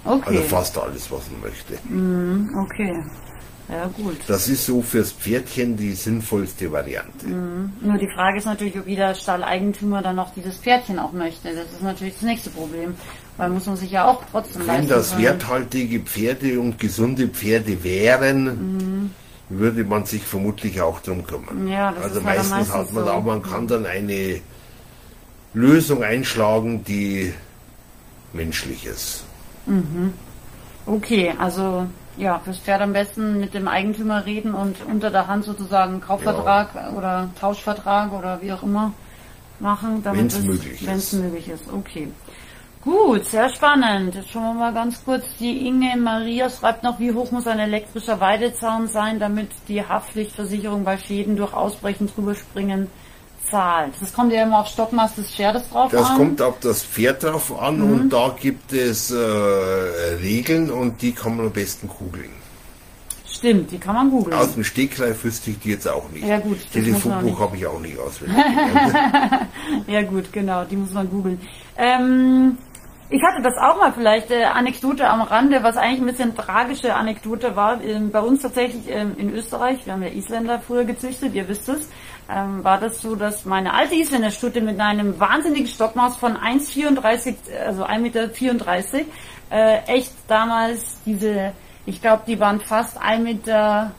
Okay. 0.06 0.38
Also 0.38 0.42
fast 0.44 0.78
alles, 0.78 1.12
was 1.12 1.24
man 1.30 1.42
möchte. 1.42 1.74
Mhm. 1.90 2.58
Okay. 2.58 3.04
Ja, 3.72 3.90
gut. 3.96 4.18
Das 4.28 4.50
ist 4.50 4.66
so 4.66 4.82
fürs 4.82 5.14
Pferdchen 5.14 5.78
die 5.78 5.94
sinnvollste 5.94 6.70
Variante. 6.72 7.26
Mhm. 7.28 7.72
Nur 7.80 7.98
die 7.98 8.10
Frage 8.14 8.38
ist 8.38 8.46
natürlich, 8.46 8.78
ob 8.78 8.86
jeder 8.86 9.16
Stalleigentümer 9.16 10.02
dann 10.02 10.18
noch 10.18 10.34
dieses 10.34 10.58
Pferdchen 10.58 11.00
auch 11.00 11.14
möchte. 11.14 11.56
Das 11.56 11.72
ist 11.72 11.82
natürlich 11.82 12.16
das 12.16 12.24
nächste 12.24 12.50
Problem. 12.50 12.96
Weil 13.38 13.50
muss 13.50 13.66
man 13.66 13.78
sich 13.78 13.92
ja 13.92 14.06
auch 14.06 14.22
trotzdem 14.30 14.68
Wenn 14.68 14.90
das 14.90 15.12
können. 15.12 15.24
werthaltige 15.24 16.02
Pferde 16.02 16.60
und 16.60 16.80
gesunde 16.80 17.30
Pferde 17.30 17.82
wären, 17.82 18.44
mhm. 18.44 19.12
würde 19.48 19.86
man 19.86 20.06
sich 20.06 20.24
vermutlich 20.24 20.82
auch 20.82 21.00
darum 21.00 21.26
kümmern. 21.26 21.66
Ja, 21.68 21.94
das 21.94 22.04
also 22.04 22.20
ist 22.20 22.26
meistens, 22.26 22.50
meistens 22.50 22.76
hat 22.76 22.92
man 22.92 23.06
so. 23.06 23.10
aber 23.10 23.22
man 23.22 23.42
kann 23.42 23.68
dann 23.68 23.86
eine 23.86 24.42
Lösung 25.54 26.04
einschlagen, 26.04 26.84
die 26.84 27.34
menschlich 28.34 28.86
ist. 28.86 29.24
Mhm. 29.66 30.14
Okay, 30.86 31.34
also 31.38 31.88
ja, 32.18 32.40
fürs 32.40 32.60
Pferd 32.60 32.82
am 32.82 32.94
besten 32.94 33.40
mit 33.40 33.54
dem 33.54 33.68
Eigentümer 33.68 34.26
reden 34.26 34.54
und 34.54 34.78
unter 34.86 35.10
der 35.10 35.28
Hand 35.28 35.46
sozusagen 35.46 36.02
Kaufvertrag 36.02 36.70
ja. 36.76 36.92
oder 36.92 37.30
Tauschvertrag 37.40 38.12
oder 38.14 38.42
wie 38.42 38.52
auch 38.52 38.64
immer 38.64 38.94
machen, 39.60 40.04
wenn 40.04 40.28
es 40.28 40.42
möglich, 40.42 40.82
möglich 41.14 41.50
ist. 41.50 41.72
Okay. 41.72 42.10
Gut, 42.82 43.26
sehr 43.26 43.48
spannend. 43.50 44.16
Jetzt 44.16 44.32
schauen 44.32 44.44
wir 44.44 44.54
mal 44.56 44.74
ganz 44.74 45.06
kurz. 45.06 45.24
Die 45.40 45.68
Inge 45.68 45.96
Maria 45.98 46.50
schreibt 46.50 46.84
noch, 46.84 47.00
wie 47.00 47.14
hoch 47.14 47.30
muss 47.32 47.46
ein 47.46 47.60
elektrischer 47.60 48.20
Weidezaun 48.20 48.88
sein, 48.88 49.20
damit 49.20 49.50
die 49.68 49.86
Haftpflichtversicherung 49.86 50.84
bei 50.84 50.98
Schäden 50.98 51.36
durch 51.36 51.54
Ausbrechen 51.54 52.08
drüber 52.08 52.34
springen 52.34 52.88
zahlt. 53.52 53.94
Das 54.00 54.12
kommt 54.14 54.32
ja 54.34 54.44
immer 54.44 54.60
auf 54.62 54.68
Stockmaß 54.68 55.16
des 55.16 55.30
Pferdes 55.36 55.70
drauf 55.70 55.92
Das 55.92 56.10
an. 56.10 56.18
kommt 56.18 56.42
auf 56.42 56.60
das 56.62 56.82
Pferd 56.84 57.24
drauf 57.24 57.60
an 57.62 57.78
Mhm. 57.80 57.94
und 57.94 58.10
da 58.10 58.36
gibt 58.40 58.74
es 58.74 59.12
äh, 59.12 59.16
Regeln 60.22 60.72
und 60.72 61.02
die 61.02 61.12
kann 61.12 61.38
man 61.38 61.46
am 61.48 61.52
besten 61.52 61.88
googeln. 61.88 62.32
Stimmt, 63.30 63.72
die 63.72 63.78
kann 63.80 63.96
man 63.96 64.10
googeln. 64.12 64.38
Aus 64.38 64.54
dem 64.54 64.64
Stegreif 64.64 65.24
wüsste 65.24 65.52
ich 65.52 65.60
die 65.60 65.70
jetzt 65.72 65.88
auch 65.88 66.08
nicht. 66.12 66.26
Ja, 66.28 66.40
gut, 66.40 66.58
das 66.64 66.70
Telefonbuch 66.72 67.40
habe 67.40 67.58
ich 67.58 67.66
auch 67.68 67.80
nicht 67.80 67.98
auswendig. 68.00 68.38
Ja 69.88 70.02
gut, 70.04 70.32
genau, 70.32 70.64
die 70.66 70.76
muss 70.76 70.92
man 70.92 71.10
googeln. 71.10 71.40
Ähm, 71.78 72.58
ich 73.12 73.22
hatte 73.24 73.42
das 73.42 73.58
auch 73.58 73.78
mal 73.78 73.92
vielleicht, 73.92 74.32
äh, 74.32 74.46
Anekdote 74.46 75.08
am 75.08 75.22
Rande, 75.22 75.64
was 75.64 75.76
eigentlich 75.76 76.00
ein 76.00 76.06
bisschen 76.06 76.36
tragische 76.36 76.96
Anekdote 76.96 77.58
war. 77.58 77.84
Ähm, 77.84 78.10
bei 78.10 78.22
uns 78.22 78.42
tatsächlich 78.42 78.90
ähm, 78.90 79.16
in 79.18 79.34
Österreich, 79.34 79.86
wir 79.86 79.94
haben 79.94 80.04
ja 80.04 80.10
Isländer 80.10 80.60
früher 80.60 80.86
gezüchtet, 80.86 81.36
ihr 81.36 81.48
wisst 81.50 81.68
es, 81.68 81.90
ähm, 82.30 82.64
war 82.64 82.80
das 82.80 83.02
so, 83.02 83.16
dass 83.16 83.44
meine 83.44 83.74
alte 83.74 83.96
Isländerstute 83.96 84.62
mit 84.62 84.80
einem 84.80 85.20
wahnsinnigen 85.20 85.68
Stockmaß 85.68 86.16
von 86.16 86.38
1,34, 86.38 87.36
also 87.66 87.84
1,34 87.84 88.00
Meter, 88.00 88.30
äh, 89.52 89.80
echt 89.88 90.14
damals 90.30 91.02
diese, 91.06 91.52
ich 91.86 92.02
glaube, 92.02 92.24
die 92.26 92.40
waren 92.40 92.62
fast 92.62 92.98
1,40 93.02 93.20
Meter 93.20 93.92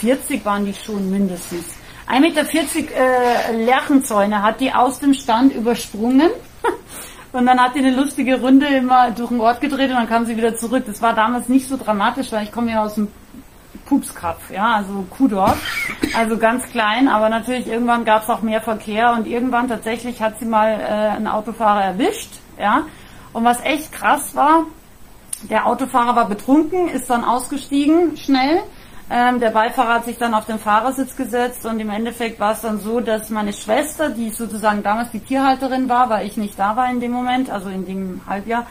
40 0.00 0.44
waren 0.46 0.64
die 0.64 0.74
schon 0.74 1.10
mindestens. 1.10 1.76
1,40 2.08 2.20
Meter 2.20 2.96
äh, 2.96 3.64
Lerchenzäune 3.64 4.42
hat 4.42 4.60
die 4.60 4.72
aus 4.72 5.00
dem 5.00 5.12
Stand 5.12 5.54
übersprungen. 5.54 6.30
Und 7.32 7.46
dann 7.46 7.60
hat 7.60 7.74
die 7.74 7.80
eine 7.80 7.94
lustige 7.94 8.40
Runde 8.40 8.66
immer 8.66 9.10
durch 9.10 9.28
den 9.28 9.40
Ort 9.40 9.60
gedreht 9.60 9.90
und 9.90 9.96
dann 9.96 10.08
kam 10.08 10.24
sie 10.24 10.36
wieder 10.36 10.56
zurück. 10.56 10.84
Das 10.86 11.02
war 11.02 11.14
damals 11.14 11.48
nicht 11.48 11.68
so 11.68 11.76
dramatisch, 11.76 12.32
weil 12.32 12.44
ich 12.44 12.52
komme 12.52 12.70
ja 12.70 12.82
aus 12.82 12.94
dem 12.94 13.08
Pupskrapf, 13.84 14.50
ja, 14.50 14.76
also 14.76 15.06
Kuhdorf, 15.08 15.58
also 16.14 16.36
ganz 16.36 16.64
klein, 16.68 17.08
aber 17.08 17.30
natürlich 17.30 17.66
irgendwann 17.66 18.04
gab 18.04 18.22
es 18.22 18.28
auch 18.28 18.42
mehr 18.42 18.60
Verkehr 18.60 19.12
und 19.12 19.26
irgendwann 19.26 19.68
tatsächlich 19.68 20.20
hat 20.20 20.38
sie 20.38 20.44
mal 20.44 20.78
äh, 20.80 21.16
einen 21.16 21.26
Autofahrer 21.26 21.84
erwischt, 21.84 22.30
ja. 22.58 22.82
Und 23.32 23.44
was 23.44 23.62
echt 23.64 23.92
krass 23.92 24.34
war, 24.34 24.64
der 25.48 25.66
Autofahrer 25.66 26.16
war 26.16 26.28
betrunken, 26.28 26.88
ist 26.88 27.08
dann 27.08 27.24
ausgestiegen 27.24 28.16
schnell. 28.16 28.60
Ähm, 29.10 29.40
der 29.40 29.50
Beifahrer 29.50 29.94
hat 29.94 30.04
sich 30.04 30.18
dann 30.18 30.34
auf 30.34 30.44
den 30.44 30.58
Fahrersitz 30.58 31.16
gesetzt 31.16 31.64
und 31.64 31.80
im 31.80 31.88
Endeffekt 31.88 32.38
war 32.38 32.52
es 32.52 32.60
dann 32.60 32.78
so, 32.78 33.00
dass 33.00 33.30
meine 33.30 33.54
Schwester, 33.54 34.10
die 34.10 34.30
sozusagen 34.30 34.82
damals 34.82 35.10
die 35.12 35.20
Tierhalterin 35.20 35.88
war, 35.88 36.10
weil 36.10 36.26
ich 36.26 36.36
nicht 36.36 36.58
da 36.58 36.76
war 36.76 36.90
in 36.90 37.00
dem 37.00 37.12
Moment, 37.12 37.48
also 37.48 37.70
in 37.70 37.86
dem 37.86 38.20
Halbjahr, 38.26 38.66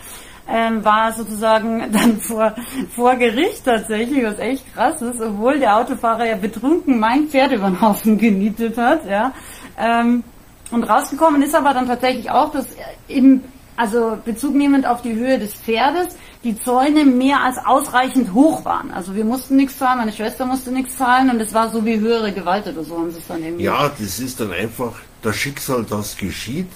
ähm, 0.47 0.85
war 0.85 1.11
sozusagen 1.11 1.91
dann 1.91 2.17
vor, 2.19 2.53
vor 2.95 3.15
Gericht 3.15 3.65
tatsächlich, 3.65 4.23
was 4.23 4.37
echt 4.37 4.73
krass 4.75 5.01
ist, 5.01 5.19
obwohl 5.21 5.59
der 5.59 5.75
Autofahrer 5.77 6.25
ja 6.25 6.35
betrunken 6.35 6.99
mein 6.99 7.27
Pferd 7.27 7.51
über 7.51 7.67
den 7.67 7.81
Haufen 7.81 8.17
genietet 8.19 8.77
hat, 8.77 9.05
ja. 9.09 9.31
Ähm, 9.79 10.23
und 10.69 10.83
rausgekommen 10.83 11.41
ist 11.41 11.55
aber 11.55 11.73
dann 11.73 11.87
tatsächlich 11.87 12.29
auch, 12.29 12.51
dass 12.51 12.67
im, 13.07 13.43
also 13.77 14.17
Bezug 14.25 14.55
nehmend 14.55 14.85
auf 14.85 15.01
die 15.03 15.13
Höhe 15.13 15.39
des 15.39 15.53
Pferdes, 15.53 16.17
die 16.43 16.59
Zäune 16.59 17.05
mehr 17.05 17.41
als 17.41 17.57
ausreichend 17.63 18.33
hoch 18.33 18.65
waren. 18.65 18.91
Also 18.91 19.15
wir 19.15 19.23
mussten 19.23 19.55
nichts 19.55 19.77
zahlen, 19.77 19.99
meine 19.99 20.11
Schwester 20.11 20.45
musste 20.45 20.71
nichts 20.71 20.97
zahlen 20.97 21.29
und 21.29 21.39
es 21.39 21.53
war 21.53 21.69
so 21.69 21.85
wie 21.85 21.99
höhere 21.99 22.33
Gewalt 22.33 22.67
oder 22.67 22.83
so 22.83 22.97
haben 22.97 23.11
sie 23.11 23.19
es 23.19 23.27
dann 23.27 23.43
irgendwie. 23.43 23.63
ja, 23.63 23.89
das 23.97 24.19
ist 24.19 24.39
dann 24.39 24.51
einfach 24.51 24.93
das 25.21 25.35
Schicksal, 25.35 25.85
das 25.87 26.17
geschieht. 26.17 26.69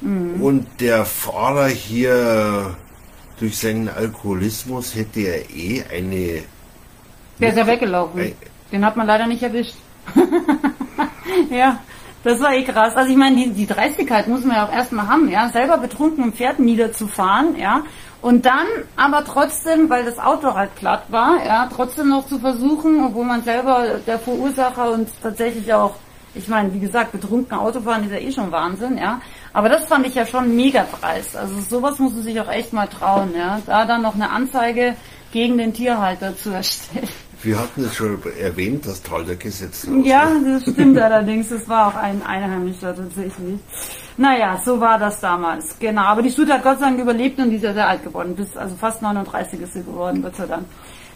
Mhm. 0.00 0.42
Und 0.42 0.66
der 0.80 1.04
Fahrer 1.04 1.68
hier 1.68 2.74
durch 3.38 3.58
seinen 3.58 3.88
Alkoholismus 3.88 4.94
hätte 4.94 5.20
er 5.20 5.50
eh 5.50 5.84
eine 5.92 6.42
Der 7.38 7.50
ist 7.50 7.58
ja 7.58 7.66
weggelaufen. 7.66 8.32
Den 8.72 8.84
hat 8.84 8.96
man 8.96 9.06
leider 9.06 9.26
nicht 9.26 9.42
erwischt. 9.42 9.74
ja, 11.50 11.80
das 12.22 12.40
war 12.40 12.54
eh 12.54 12.64
krass. 12.64 12.96
Also 12.96 13.10
ich 13.10 13.16
meine, 13.16 13.36
die, 13.36 13.50
die 13.50 13.66
Dreistigkeit 13.66 14.28
muss 14.28 14.44
man 14.44 14.56
ja 14.56 14.66
auch 14.66 14.72
erstmal 14.72 15.08
haben, 15.08 15.28
ja, 15.30 15.48
selber 15.48 15.78
betrunken 15.78 16.24
ein 16.24 16.32
Pferd 16.32 16.58
niederzufahren, 16.58 17.56
ja. 17.56 17.82
Und 18.22 18.44
dann 18.44 18.66
aber 18.96 19.24
trotzdem, 19.24 19.88
weil 19.88 20.04
das 20.04 20.18
Auto 20.18 20.52
halt 20.54 20.76
glatt 20.76 21.04
war, 21.08 21.42
ja, 21.44 21.68
trotzdem 21.74 22.10
noch 22.10 22.26
zu 22.26 22.38
versuchen, 22.38 23.02
obwohl 23.02 23.24
man 23.24 23.42
selber 23.42 24.00
der 24.06 24.18
Verursacher 24.18 24.90
und 24.90 25.08
tatsächlich 25.22 25.72
auch, 25.72 25.94
ich 26.34 26.46
meine, 26.46 26.72
wie 26.74 26.80
gesagt, 26.80 27.12
betrunken 27.12 27.56
Autofahren 27.56 28.04
ist 28.04 28.12
ja 28.12 28.18
eh 28.18 28.30
schon 28.30 28.52
Wahnsinn, 28.52 28.98
ja. 28.98 29.20
Aber 29.52 29.68
das 29.70 29.86
fand 29.86 30.06
ich 30.06 30.14
ja 30.14 30.26
schon 30.26 30.54
mega 30.54 30.86
dreist. 31.00 31.34
Also 31.36 31.54
sowas 31.60 31.98
muss 31.98 32.12
man 32.12 32.22
sich 32.22 32.38
auch 32.40 32.50
echt 32.50 32.72
mal 32.74 32.86
trauen, 32.86 33.34
ja. 33.34 33.60
Da 33.64 33.86
dann 33.86 34.02
noch 34.02 34.14
eine 34.14 34.30
Anzeige 34.30 34.94
gegen 35.32 35.56
den 35.56 35.72
Tierhalter 35.72 36.36
zu 36.36 36.50
erstellen. 36.50 37.08
Wir 37.42 37.58
hatten 37.58 37.84
es 37.84 37.94
schon 37.94 38.18
erwähnt, 38.38 38.86
das 38.86 39.02
Taldergesetz. 39.02 39.88
Ja, 40.04 40.30
das 40.44 40.62
stimmt 40.62 40.98
allerdings. 40.98 41.48
Das 41.48 41.66
war 41.68 41.88
auch 41.88 41.96
ein 41.96 42.22
Einheimischer 42.22 42.94
tatsächlich. 42.94 43.58
Naja, 44.18 44.60
so 44.62 44.78
war 44.78 44.98
das 44.98 45.20
damals. 45.20 45.78
Genau. 45.78 46.02
Aber 46.02 46.20
die 46.20 46.30
Stute 46.30 46.52
hat 46.52 46.62
Gott 46.62 46.78
sei 46.78 46.86
Dank 46.86 47.00
überlebt 47.00 47.38
und 47.38 47.48
die 47.48 47.56
ist 47.56 47.62
ja 47.62 47.72
sehr 47.72 47.88
alt 47.88 48.04
geworden. 48.04 48.34
Bis, 48.36 48.54
also 48.56 48.76
fast 48.76 49.00
39 49.00 49.60
ist 49.62 49.72
sie 49.72 49.82
geworden, 49.82 50.20
Gott 50.20 50.36
sei 50.36 50.46
Dank. 50.46 50.66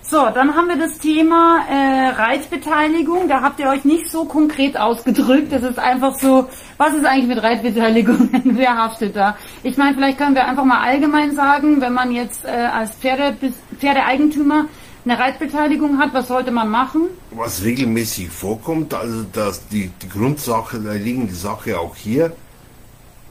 So, 0.07 0.29
dann 0.35 0.55
haben 0.55 0.69
wir 0.69 0.77
das 0.77 0.99
Thema 0.99 1.65
äh, 1.71 2.09
Reitbeteiligung. 2.11 3.27
Da 3.29 3.43
habt 3.43 3.59
ihr 3.61 3.69
euch 3.69 3.85
nicht 3.85 4.11
so 4.11 4.25
konkret 4.25 4.79
ausgedrückt. 4.79 5.53
Das 5.53 5.63
ist 5.63 5.79
einfach 5.79 6.15
so, 6.15 6.49
was 6.79 6.95
ist 6.95 7.05
eigentlich 7.05 7.29
mit 7.29 7.43
Reitbeteiligung? 7.43 8.31
Wer 8.45 8.77
haftet 8.77 9.17
da? 9.17 9.37
Ich 9.63 9.77
meine, 9.77 9.95
vielleicht 9.95 10.19
können 10.19 10.35
wir 10.35 10.47
einfach 10.47 10.65
mal 10.65 10.81
allgemein 10.81 11.35
sagen, 11.35 11.81
wenn 11.81 11.93
man 11.93 12.13
jetzt 12.13 12.45
äh, 12.45 12.49
als 12.49 12.93
Pferde, 12.93 13.37
Pferdeeigentümer 13.79 14.67
eine 15.05 15.19
Reitbeteiligung 15.19 15.99
hat, 15.99 16.15
was 16.15 16.29
sollte 16.29 16.51
man 16.51 16.69
machen? 16.71 17.03
Was 17.31 17.63
regelmäßig 17.63 18.31
vorkommt, 18.31 18.95
also 18.95 19.25
dass 19.33 19.69
die, 19.69 19.91
die 20.03 20.09
Grundsache, 20.09 20.79
da 20.81 20.93
liegen 20.93 21.29
die 21.29 21.35
Sache 21.35 21.79
auch 21.79 21.95
hier, 21.97 22.33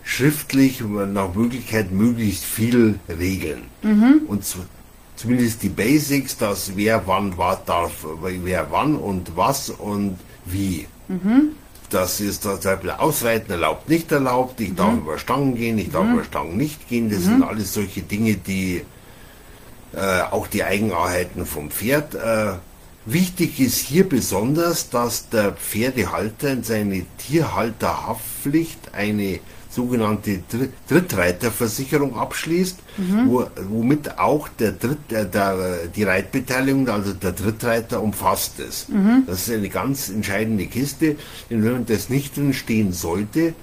schriftlich 0.04 0.82
nach 0.82 1.34
Möglichkeit 1.34 1.92
möglichst 1.92 2.44
viel 2.44 3.00
regeln. 3.08 3.64
Und 4.28 4.44
zu, 4.46 4.60
zumindest 5.16 5.64
die 5.64 5.70
Basics, 5.70 6.38
dass 6.38 6.76
wer 6.76 7.08
wann 7.08 7.38
was 7.38 7.64
darf, 7.66 8.06
wer 8.22 8.68
wann 8.70 8.96
und 8.96 9.36
was 9.36 9.70
und 9.70 10.18
wie. 10.46 10.88
Das 11.90 12.20
ist 12.20 12.44
zum 12.44 12.60
Beispiel 12.60 12.92
Ausreiten 12.92 13.52
erlaubt, 13.52 13.88
nicht 13.88 14.12
erlaubt, 14.12 14.60
ich 14.60 14.76
darf 14.76 14.94
über 14.98 15.18
Stangen 15.18 15.56
gehen, 15.56 15.78
ich 15.78 15.92
darf 15.92 16.06
über 16.12 16.24
Stangen 16.24 16.58
nicht 16.58 16.90
gehen, 16.90 17.10
das 17.10 17.24
sind 17.24 17.44
alles 17.44 17.74
solche 17.74 18.02
Dinge, 18.02 18.36
die 18.36 18.82
äh, 19.96 20.22
auch 20.32 20.48
die 20.48 20.64
Eigenarten 20.64 21.46
vom 21.46 21.70
Pferd. 21.70 22.16
Äh, 22.16 22.54
wichtig 23.06 23.60
ist 23.60 23.78
hier 23.78 24.08
besonders, 24.08 24.90
dass 24.90 25.30
der 25.30 25.52
Pferdehalter 25.54 26.52
in 26.52 26.64
seine 26.64 27.06
Tierhalterhaftpflicht 27.18 28.94
eine 28.94 29.40
sogenannte 29.70 30.44
Dr 30.50 30.68
Drittreiterversicherung 30.88 32.16
abschließt, 32.16 32.78
wo, 33.26 33.46
womit 33.70 34.20
auch 34.20 34.48
der 34.48 34.72
Dritt, 34.74 35.12
äh, 35.12 35.26
der, 35.28 35.88
die 35.96 36.04
Reitbeteiligung, 36.04 36.88
also 36.90 37.14
der 37.14 37.32
Drittreiter 37.32 38.02
umfasst 38.02 38.60
ist. 38.60 38.88
Das 39.26 39.48
ist 39.48 39.54
eine 39.54 39.70
ganz 39.70 40.10
entscheidende 40.10 40.68
Kiste, 40.68 41.16
denn 41.50 41.64
wenn 41.64 41.86
das 41.86 42.10
nicht 42.10 42.38
drin 42.38 42.54
stehen 42.54 42.94
sollte, 42.94 43.54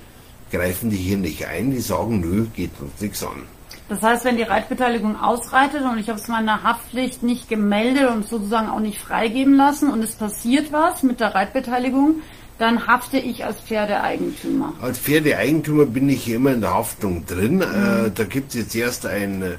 greifen 0.50 0.90
die 0.90 0.96
hier 0.96 1.16
nicht 1.16 1.46
ein, 1.46 1.70
die 1.70 1.80
sagen, 1.80 2.20
nö, 2.20 2.46
geht 2.56 2.72
uns 2.80 3.00
nichts 3.00 3.22
an. 3.22 3.42
Das 3.90 4.02
heißt, 4.02 4.24
wenn 4.24 4.36
die 4.36 4.44
Reitbeteiligung 4.44 5.20
ausreitet 5.20 5.82
und 5.82 5.98
ich 5.98 6.08
habe 6.08 6.20
es 6.20 6.28
meiner 6.28 6.62
Haftpflicht 6.62 7.24
nicht 7.24 7.48
gemeldet 7.48 8.08
und 8.08 8.24
sozusagen 8.24 8.68
auch 8.68 8.78
nicht 8.78 9.00
freigeben 9.00 9.54
lassen 9.54 9.90
und 9.90 10.00
es 10.04 10.14
passiert 10.14 10.70
was 10.70 11.02
mit 11.02 11.18
der 11.18 11.34
Reitbeteiligung, 11.34 12.22
dann 12.60 12.86
hafte 12.86 13.18
ich 13.18 13.44
als 13.44 13.58
Pferdeeigentümer. 13.60 14.74
Als 14.80 15.00
Pferdeeigentümer 15.00 15.86
bin 15.86 16.08
ich 16.08 16.22
hier 16.22 16.36
immer 16.36 16.52
in 16.52 16.60
der 16.60 16.72
Haftung 16.72 17.26
drin. 17.26 17.62
Äh, 17.62 18.12
da 18.14 18.22
gibt 18.22 18.50
es 18.50 18.60
jetzt 18.60 18.76
erst 18.76 19.06
ein 19.06 19.42
äh, 19.42 19.56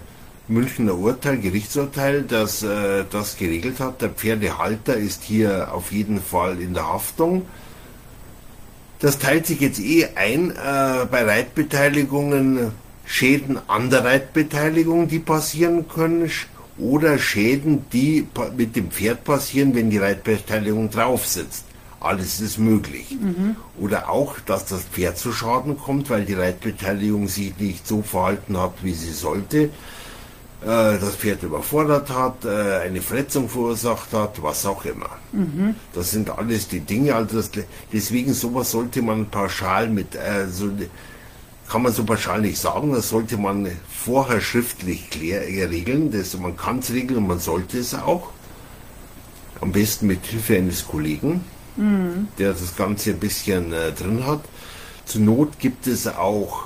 Münchner 0.48 0.96
Urteil, 0.96 1.38
Gerichtsurteil, 1.40 2.22
das 2.22 2.64
äh, 2.64 3.04
das 3.12 3.36
geregelt 3.36 3.82
hat. 3.82 4.02
Der 4.02 4.10
Pferdehalter 4.12 4.96
ist 4.96 5.24
hier 5.24 5.74
auf 5.74 5.92
jeden 5.92 6.22
Fall 6.22 6.62
in 6.62 6.74
der 6.74 6.88
Haftung. 6.88 7.46
Das 9.00 9.20
teilt 9.20 9.46
sich 9.46 9.60
jetzt 9.60 9.82
eh 9.82 10.08
ein 10.16 10.52
äh, 10.52 11.06
bei 11.12 11.26
Reitbeteiligungen 11.26 12.72
Schäden 13.12 13.60
an 13.68 13.90
der 13.90 14.06
Reitbeteiligung, 14.06 15.10
die 15.10 15.20
passieren 15.20 15.88
können, 15.90 16.32
oder 16.80 17.20
Schäden, 17.20 17.86
die 17.92 18.26
mit 18.56 18.78
dem 18.78 18.90
Pferd 18.90 19.26
passieren, 19.26 19.76
wenn 19.76 19.90
die 19.90 19.98
Reitbeteiligung 19.98 20.90
drauf 20.90 21.28
sitzt. 21.28 21.66
Alles 22.00 22.40
ist 22.40 22.58
möglich. 22.58 23.18
Oder 23.80 24.10
auch, 24.10 24.40
dass 24.40 24.66
das 24.66 24.84
Pferd 24.84 25.18
zu 25.18 25.34
Schaden 25.34 25.78
kommt, 25.78 26.10
weil 26.10 26.24
die 26.24 26.34
Reitbeteiligung 26.34 27.28
sich 27.28 27.54
nicht 27.60 27.86
so 27.86 28.02
verhalten 28.02 28.58
hat, 28.58 28.76
wie 28.82 28.94
sie 28.94 29.12
sollte. 29.12 29.70
Äh, 30.62 30.98
das 31.00 31.16
Pferd 31.18 31.44
überfordert 31.44 32.10
hat, 32.10 32.46
äh, 32.46 32.86
eine 32.86 33.02
Verletzung 33.02 33.50
verursacht 33.50 34.14
hat, 34.14 34.42
was 34.42 34.66
auch 34.66 34.86
immer. 34.86 35.10
Das 35.94 36.12
sind 36.12 36.30
alles 36.30 36.68
die 36.68 36.80
Dinge, 36.80 37.16
also 37.16 37.38
das, 37.38 37.52
deswegen 37.92 38.34
sowas 38.34 38.72
sollte 38.72 39.02
man 39.02 39.26
pauschal 39.26 39.90
mit, 39.90 40.16
äh, 40.16 40.48
so, 40.50 40.70
kann 41.72 41.84
man 41.84 41.94
so 41.94 42.04
pauschal 42.04 42.42
nicht 42.42 42.58
sagen. 42.58 42.92
Das 42.92 43.10
sollte 43.10 43.38
man 43.38 43.72
vorher 43.88 44.42
schriftlich 44.42 45.10
klär, 45.10 45.48
äh, 45.48 45.64
regeln. 45.64 46.12
Das, 46.12 46.38
man 46.38 46.58
kann 46.58 46.80
es 46.80 46.92
regeln 46.92 47.20
und 47.20 47.28
man 47.28 47.40
sollte 47.40 47.78
es 47.78 47.96
auch. 47.96 48.30
Am 49.62 49.72
besten 49.72 50.08
mit 50.08 50.26
Hilfe 50.26 50.58
eines 50.58 50.86
Kollegen, 50.86 51.46
mhm. 51.78 52.28
der 52.38 52.52
das 52.52 52.76
Ganze 52.76 53.12
ein 53.12 53.20
bisschen 53.20 53.72
äh, 53.72 53.92
drin 53.94 54.26
hat. 54.26 54.42
Zur 55.06 55.22
Not 55.22 55.60
gibt 55.60 55.88
es 55.88 56.08
auch 56.08 56.64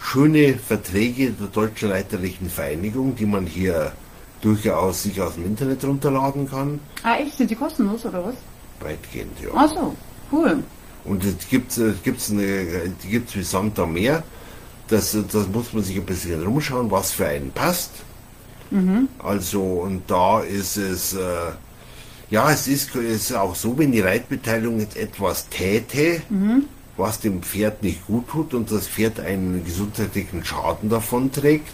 schöne 0.00 0.54
Verträge 0.54 1.32
der 1.32 1.48
Deutschen 1.48 1.90
Reiterlichen 1.90 2.48
Vereinigung, 2.48 3.16
die 3.16 3.26
man 3.26 3.44
hier 3.44 3.92
durchaus 4.40 5.02
sich 5.02 5.20
aus 5.20 5.34
dem 5.34 5.44
Internet 5.44 5.84
runterladen 5.84 6.48
kann. 6.48 6.80
Ah, 7.02 7.16
echt? 7.16 7.36
Sind 7.36 7.50
die 7.50 7.56
kostenlos 7.56 8.06
oder 8.06 8.24
was? 8.24 8.36
Weitgehend, 8.80 9.38
ja. 9.42 9.50
Ach 9.54 9.68
so, 9.68 9.94
cool. 10.32 10.62
Und 11.04 11.24
es 11.24 11.48
gibt 11.48 11.76
es 11.76 12.02
gibt's 12.02 12.30
eine, 12.30 12.94
die 13.02 13.08
gibt's 13.08 13.34
wie 13.34 13.42
Sand 13.42 13.78
am 13.78 13.92
Meer. 13.92 14.22
Das, 14.88 15.16
das 15.30 15.48
muss 15.48 15.72
man 15.72 15.82
sich 15.82 15.96
ein 15.96 16.06
bisschen 16.06 16.42
rumschauen, 16.42 16.90
was 16.90 17.12
für 17.12 17.26
einen 17.26 17.50
passt. 17.50 17.90
Mhm. 18.70 19.08
Also, 19.18 19.62
und 19.62 20.10
da 20.10 20.40
ist 20.40 20.76
es, 20.76 21.14
äh, 21.14 21.52
ja, 22.30 22.50
es 22.50 22.68
ist, 22.68 22.94
ist 22.94 23.32
auch 23.34 23.54
so, 23.54 23.78
wenn 23.78 23.92
die 23.92 24.00
Reitbeteiligung 24.00 24.80
jetzt 24.80 24.96
etwas 24.96 25.48
täte, 25.48 26.22
mhm. 26.28 26.64
was 26.96 27.20
dem 27.20 27.42
Pferd 27.42 27.82
nicht 27.82 28.06
gut 28.06 28.28
tut 28.28 28.54
und 28.54 28.70
das 28.70 28.88
Pferd 28.88 29.20
einen 29.20 29.64
gesundheitlichen 29.64 30.44
Schaden 30.44 30.88
davon 30.90 31.32
trägt, 31.32 31.72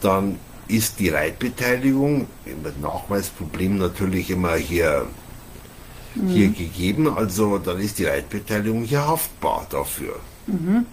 dann 0.00 0.36
ist 0.68 1.00
die 1.00 1.08
Reitbeteiligung, 1.08 2.26
mit 2.62 2.80
Nachweisproblem 2.80 3.78
natürlich 3.78 4.30
immer 4.30 4.54
hier 4.54 5.06
mhm. 6.14 6.28
hier 6.28 6.48
gegeben. 6.48 7.08
Also 7.08 7.58
dann 7.58 7.80
ist 7.80 7.98
die 7.98 8.04
Reitbeteiligung 8.04 8.84
hier 8.84 9.06
haftbar 9.06 9.66
dafür. 9.70 10.16
Mhm. 10.46 10.86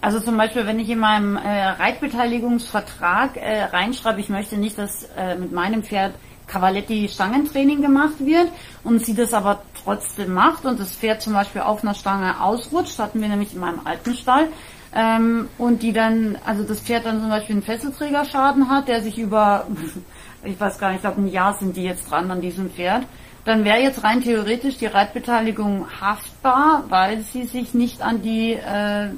Also 0.00 0.20
zum 0.20 0.36
Beispiel, 0.36 0.66
wenn 0.66 0.78
ich 0.78 0.88
in 0.88 0.98
meinem 0.98 1.36
äh, 1.36 1.68
Reitbeteiligungsvertrag 1.68 3.36
äh, 3.36 3.64
reinschreibe, 3.64 4.20
ich 4.20 4.28
möchte 4.28 4.56
nicht, 4.56 4.78
dass 4.78 5.04
äh, 5.16 5.36
mit 5.36 5.52
meinem 5.52 5.82
Pferd 5.82 6.14
Cavaletti 6.46 7.08
Stangentraining 7.08 7.80
gemacht 7.80 8.18
wird 8.18 8.48
und 8.82 9.04
sie 9.04 9.14
das 9.14 9.32
aber 9.32 9.62
trotzdem 9.84 10.34
macht 10.34 10.64
und 10.64 10.80
das 10.80 10.96
Pferd 10.96 11.22
zum 11.22 11.32
Beispiel 11.32 11.62
auf 11.62 11.82
einer 11.82 11.94
Stange 11.94 12.40
ausrutscht, 12.40 12.98
hatten 12.98 13.20
wir 13.20 13.28
nämlich 13.28 13.54
in 13.54 13.60
meinem 13.60 13.80
alten 13.84 14.14
Stall, 14.14 14.48
ähm, 14.92 15.48
und 15.58 15.82
die 15.82 15.92
dann, 15.92 16.36
also 16.44 16.64
das 16.64 16.80
Pferd 16.80 17.06
dann 17.06 17.20
zum 17.20 17.28
Beispiel 17.28 17.54
einen 17.54 17.62
Fesselträgerschaden 17.62 18.68
hat, 18.68 18.88
der 18.88 19.00
sich 19.02 19.18
über, 19.18 19.66
ich 20.44 20.58
weiß 20.58 20.78
gar 20.78 20.88
nicht, 20.88 20.96
ich 20.96 21.02
glaube 21.02 21.20
ein 21.20 21.28
Jahr 21.28 21.54
sind 21.54 21.76
die 21.76 21.84
jetzt 21.84 22.10
dran 22.10 22.30
an 22.30 22.40
diesem 22.40 22.70
Pferd 22.70 23.04
dann 23.44 23.64
wäre 23.64 23.78
jetzt 23.78 24.04
rein 24.04 24.22
theoretisch 24.22 24.76
die 24.78 24.86
Reitbeteiligung 24.86 25.86
haftbar, 26.00 26.84
weil 26.88 27.20
sie 27.20 27.44
sich 27.44 27.74
nicht 27.74 28.02
an 28.02 28.22
die 28.22 28.52
äh, 28.52 29.08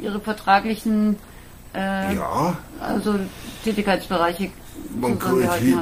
ihre 0.00 0.20
vertraglichen 0.20 1.16
äh, 1.74 2.14
ja. 2.14 2.56
also 2.80 3.16
Tätigkeitsbereiche 3.64 4.50
man 5.00 5.18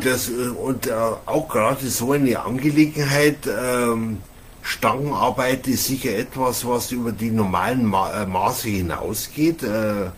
das, 0.02 0.28
äh, 0.28 0.48
und 0.48 0.86
äh, 0.86 0.92
auch 1.26 1.48
gerade 1.48 1.86
so 1.86 2.12
eine 2.12 2.40
Angelegenheit 2.40 3.38
ähm, 3.46 4.18
Stangenarbeit 4.62 5.68
ist 5.68 5.86
sicher 5.86 6.16
etwas, 6.16 6.66
was 6.66 6.90
über 6.90 7.12
die 7.12 7.30
normalen 7.30 7.84
Ma 7.84 8.22
äh, 8.22 8.26
Maße 8.26 8.68
hinausgeht. 8.68 9.62
Äh, 9.62 10.10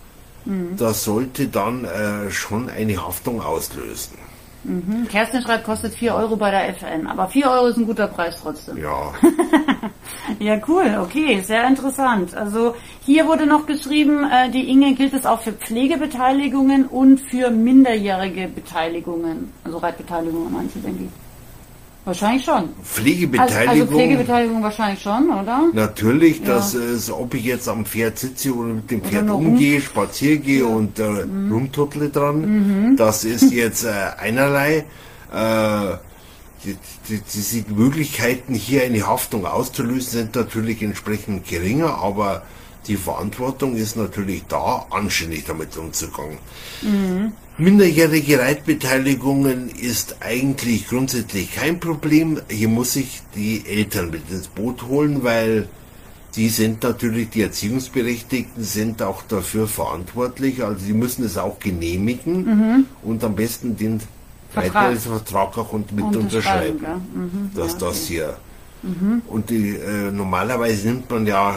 mhm. 0.44 0.76
Das 0.76 1.04
sollte 1.04 1.48
dann 1.48 1.84
äh, 1.84 2.30
schon 2.30 2.70
eine 2.70 3.04
Haftung 3.04 3.42
auslösen. 3.42 4.25
Mhm. 4.64 5.06
Kerstin 5.08 5.42
schreibt, 5.42 5.64
kostet 5.64 5.94
4 5.94 6.14
Euro 6.14 6.36
bei 6.36 6.50
der 6.50 6.68
FN, 6.70 7.06
aber 7.06 7.28
4 7.28 7.50
Euro 7.50 7.66
ist 7.66 7.76
ein 7.76 7.86
guter 7.86 8.08
Preis 8.08 8.40
trotzdem. 8.42 8.78
Ja. 8.78 9.12
ja, 10.38 10.58
cool, 10.66 10.98
okay, 11.00 11.40
sehr 11.40 11.66
interessant. 11.66 12.34
Also 12.34 12.74
hier 13.04 13.26
wurde 13.26 13.46
noch 13.46 13.66
geschrieben, 13.66 14.24
äh, 14.24 14.50
die 14.50 14.68
Inge 14.68 14.94
gilt 14.94 15.14
es 15.14 15.24
auch 15.26 15.40
für 15.40 15.52
Pflegebeteiligungen 15.52 16.86
und 16.86 17.20
für 17.20 17.50
minderjährige 17.50 18.48
Beteiligungen, 18.48 19.52
also 19.64 19.78
Reitbeteiligungen 19.78 20.52
manche, 20.52 20.78
denke 20.80 21.04
ich. 21.04 21.25
Wahrscheinlich 22.06 22.44
schon. 22.44 22.68
Pflegebeteiligung. 22.84 23.68
Also, 23.68 23.82
also 23.82 23.92
Pflegebeteiligung 23.92 24.62
wahrscheinlich 24.62 25.02
schon, 25.02 25.28
oder? 25.28 25.64
Natürlich, 25.72 26.38
ja. 26.38 26.46
dass 26.46 26.72
es, 26.72 27.10
ob 27.10 27.34
ich 27.34 27.44
jetzt 27.44 27.68
am 27.68 27.84
Pferd 27.84 28.16
sitze 28.16 28.54
oder 28.54 28.74
mit 28.74 28.88
dem 28.88 29.02
Pferd 29.02 29.28
umgehe, 29.28 29.80
spaziere 29.80 30.38
gehe 30.38 30.60
ja. 30.60 30.66
und 30.66 31.00
äh, 31.00 31.26
mhm. 31.26 31.52
rumtuttle 31.52 32.10
dran, 32.10 32.90
mhm. 32.90 32.96
das 32.96 33.24
ist 33.24 33.50
jetzt 33.50 33.84
äh, 33.84 33.90
einerlei. 34.18 34.84
Äh, 35.34 35.96
die, 36.64 36.76
die, 37.08 37.20
die, 37.20 37.62
die 37.62 37.74
Möglichkeiten, 37.74 38.54
hier 38.54 38.84
eine 38.84 39.04
Haftung 39.04 39.44
auszulösen, 39.44 40.10
sind 40.10 40.36
natürlich 40.36 40.82
entsprechend 40.82 41.48
geringer, 41.48 41.98
aber 41.98 42.42
die 42.86 42.96
Verantwortung 42.96 43.74
ist 43.74 43.96
natürlich 43.96 44.44
da, 44.46 44.86
anständig 44.90 45.44
damit 45.44 45.76
umzugehen. 45.76 46.38
Mhm. 46.82 47.32
Minderjährige 47.58 48.38
Reitbeteiligungen 48.38 49.70
ist 49.70 50.16
eigentlich 50.20 50.88
grundsätzlich 50.88 51.54
kein 51.54 51.80
Problem. 51.80 52.38
Hier 52.50 52.68
muss 52.68 52.96
ich 52.96 53.22
die 53.34 53.64
Eltern 53.66 54.10
mit 54.10 54.30
ins 54.30 54.48
Boot 54.48 54.82
holen, 54.82 55.24
weil 55.24 55.66
die 56.34 56.50
sind 56.50 56.82
natürlich, 56.82 57.30
die 57.30 57.40
Erziehungsberechtigten 57.40 58.62
sind 58.62 59.00
auch 59.00 59.22
dafür 59.22 59.66
verantwortlich. 59.68 60.62
Also 60.62 60.84
die 60.84 60.92
müssen 60.92 61.24
es 61.24 61.38
auch 61.38 61.58
genehmigen 61.58 62.44
mhm. 62.44 62.86
und 63.02 63.24
am 63.24 63.34
besten 63.34 63.74
den 63.74 64.02
Vertrag 64.50 65.56
auch 65.56 65.72
mit 65.72 66.14
unterschreiben, 66.14 66.78
mhm. 67.14 67.50
dass 67.54 67.68
ja, 67.68 67.76
okay. 67.76 67.84
das 67.86 68.06
hier. 68.06 68.36
Mhm. 68.82 69.22
Und 69.26 69.48
die, 69.48 69.70
äh, 69.70 70.10
normalerweise 70.10 70.88
nimmt 70.88 71.10
man 71.10 71.26
ja 71.26 71.56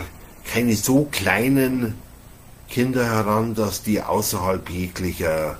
keine 0.50 0.78
so 0.78 1.10
kleinen 1.12 1.96
Kinder 2.70 3.04
heran, 3.04 3.54
dass 3.54 3.84
die 3.84 4.02
außerhalb 4.02 4.70
jeglicher 4.70 5.58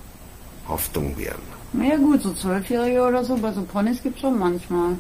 Haftung 0.70 1.18
wären. 1.18 1.42
Na 1.74 1.86
ja 1.86 1.98
gut, 1.98 2.22
so 2.22 2.34
Zwölfjährige 2.34 3.02
oder 3.02 3.24
so, 3.24 3.36
bei 3.38 3.52
so 3.52 3.62
Ponys 3.62 4.02
gibt 4.02 4.16
es 4.16 4.22
schon 4.22 4.40
manchmal. 4.40 4.96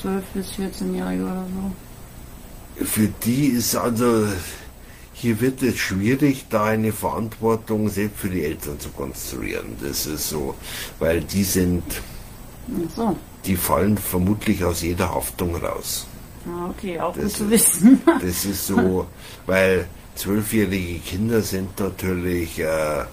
Zwölf 0.00 0.24
bis 0.34 0.50
14-Jährige 0.52 1.22
oder 1.22 1.44
so. 1.54 2.84
Für 2.84 3.08
die 3.24 3.46
ist 3.48 3.76
also, 3.76 4.26
hier 5.12 5.40
wird 5.40 5.62
es 5.62 5.76
schwierig, 5.76 6.46
da 6.48 6.64
eine 6.64 6.92
Verantwortung 6.92 7.88
selbst 7.88 8.20
für 8.20 8.30
die 8.30 8.44
Eltern 8.44 8.80
zu 8.80 8.88
konstruieren. 8.90 9.76
Das 9.82 10.06
ist 10.06 10.30
so, 10.30 10.54
weil 10.98 11.20
die 11.20 11.44
sind, 11.44 11.82
so. 12.96 13.16
die 13.44 13.56
fallen 13.56 13.98
vermutlich 13.98 14.64
aus 14.64 14.82
jeder 14.82 15.14
Haftung 15.14 15.54
raus. 15.56 16.06
Ah, 16.46 16.70
okay, 16.70 16.98
auch 16.98 17.14
das 17.14 17.24
gut 17.24 17.32
zu 17.32 17.50
wissen. 17.50 18.00
das 18.20 18.44
ist 18.46 18.66
so, 18.66 19.06
weil 19.46 19.86
zwölfjährige 20.14 20.98
Kinder 21.00 21.42
sind 21.42 21.78
natürlich 21.78 22.58
äh, 22.58 23.04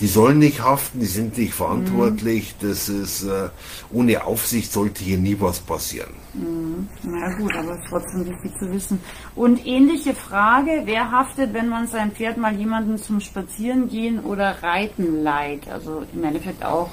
die 0.00 0.06
sollen 0.06 0.38
nicht 0.38 0.62
haften, 0.62 1.00
die 1.00 1.06
sind 1.06 1.38
nicht 1.38 1.54
verantwortlich. 1.54 2.54
Mhm. 2.60 2.68
Das 2.68 2.88
ist 2.88 3.24
äh, 3.24 3.48
ohne 3.92 4.24
Aufsicht 4.24 4.72
sollte 4.72 5.02
hier 5.02 5.18
nie 5.18 5.36
was 5.40 5.58
passieren. 5.58 6.12
Mhm. 6.34 6.88
Na 7.02 7.34
gut, 7.36 7.54
aber 7.56 7.72
es 7.72 7.78
ist 7.78 7.88
trotzdem 7.88 8.26
wichtig 8.26 8.52
zu 8.58 8.70
wissen. 8.72 9.00
Und 9.34 9.66
ähnliche 9.66 10.14
Frage: 10.14 10.82
Wer 10.84 11.10
haftet, 11.10 11.52
wenn 11.52 11.68
man 11.68 11.88
sein 11.88 12.12
Pferd 12.12 12.36
mal 12.36 12.54
jemanden 12.54 12.98
zum 12.98 13.20
Spazierengehen 13.20 14.20
oder 14.20 14.62
Reiten 14.62 15.22
leiht? 15.22 15.68
Also 15.68 16.04
im 16.12 16.24
Endeffekt 16.24 16.64
auch 16.64 16.90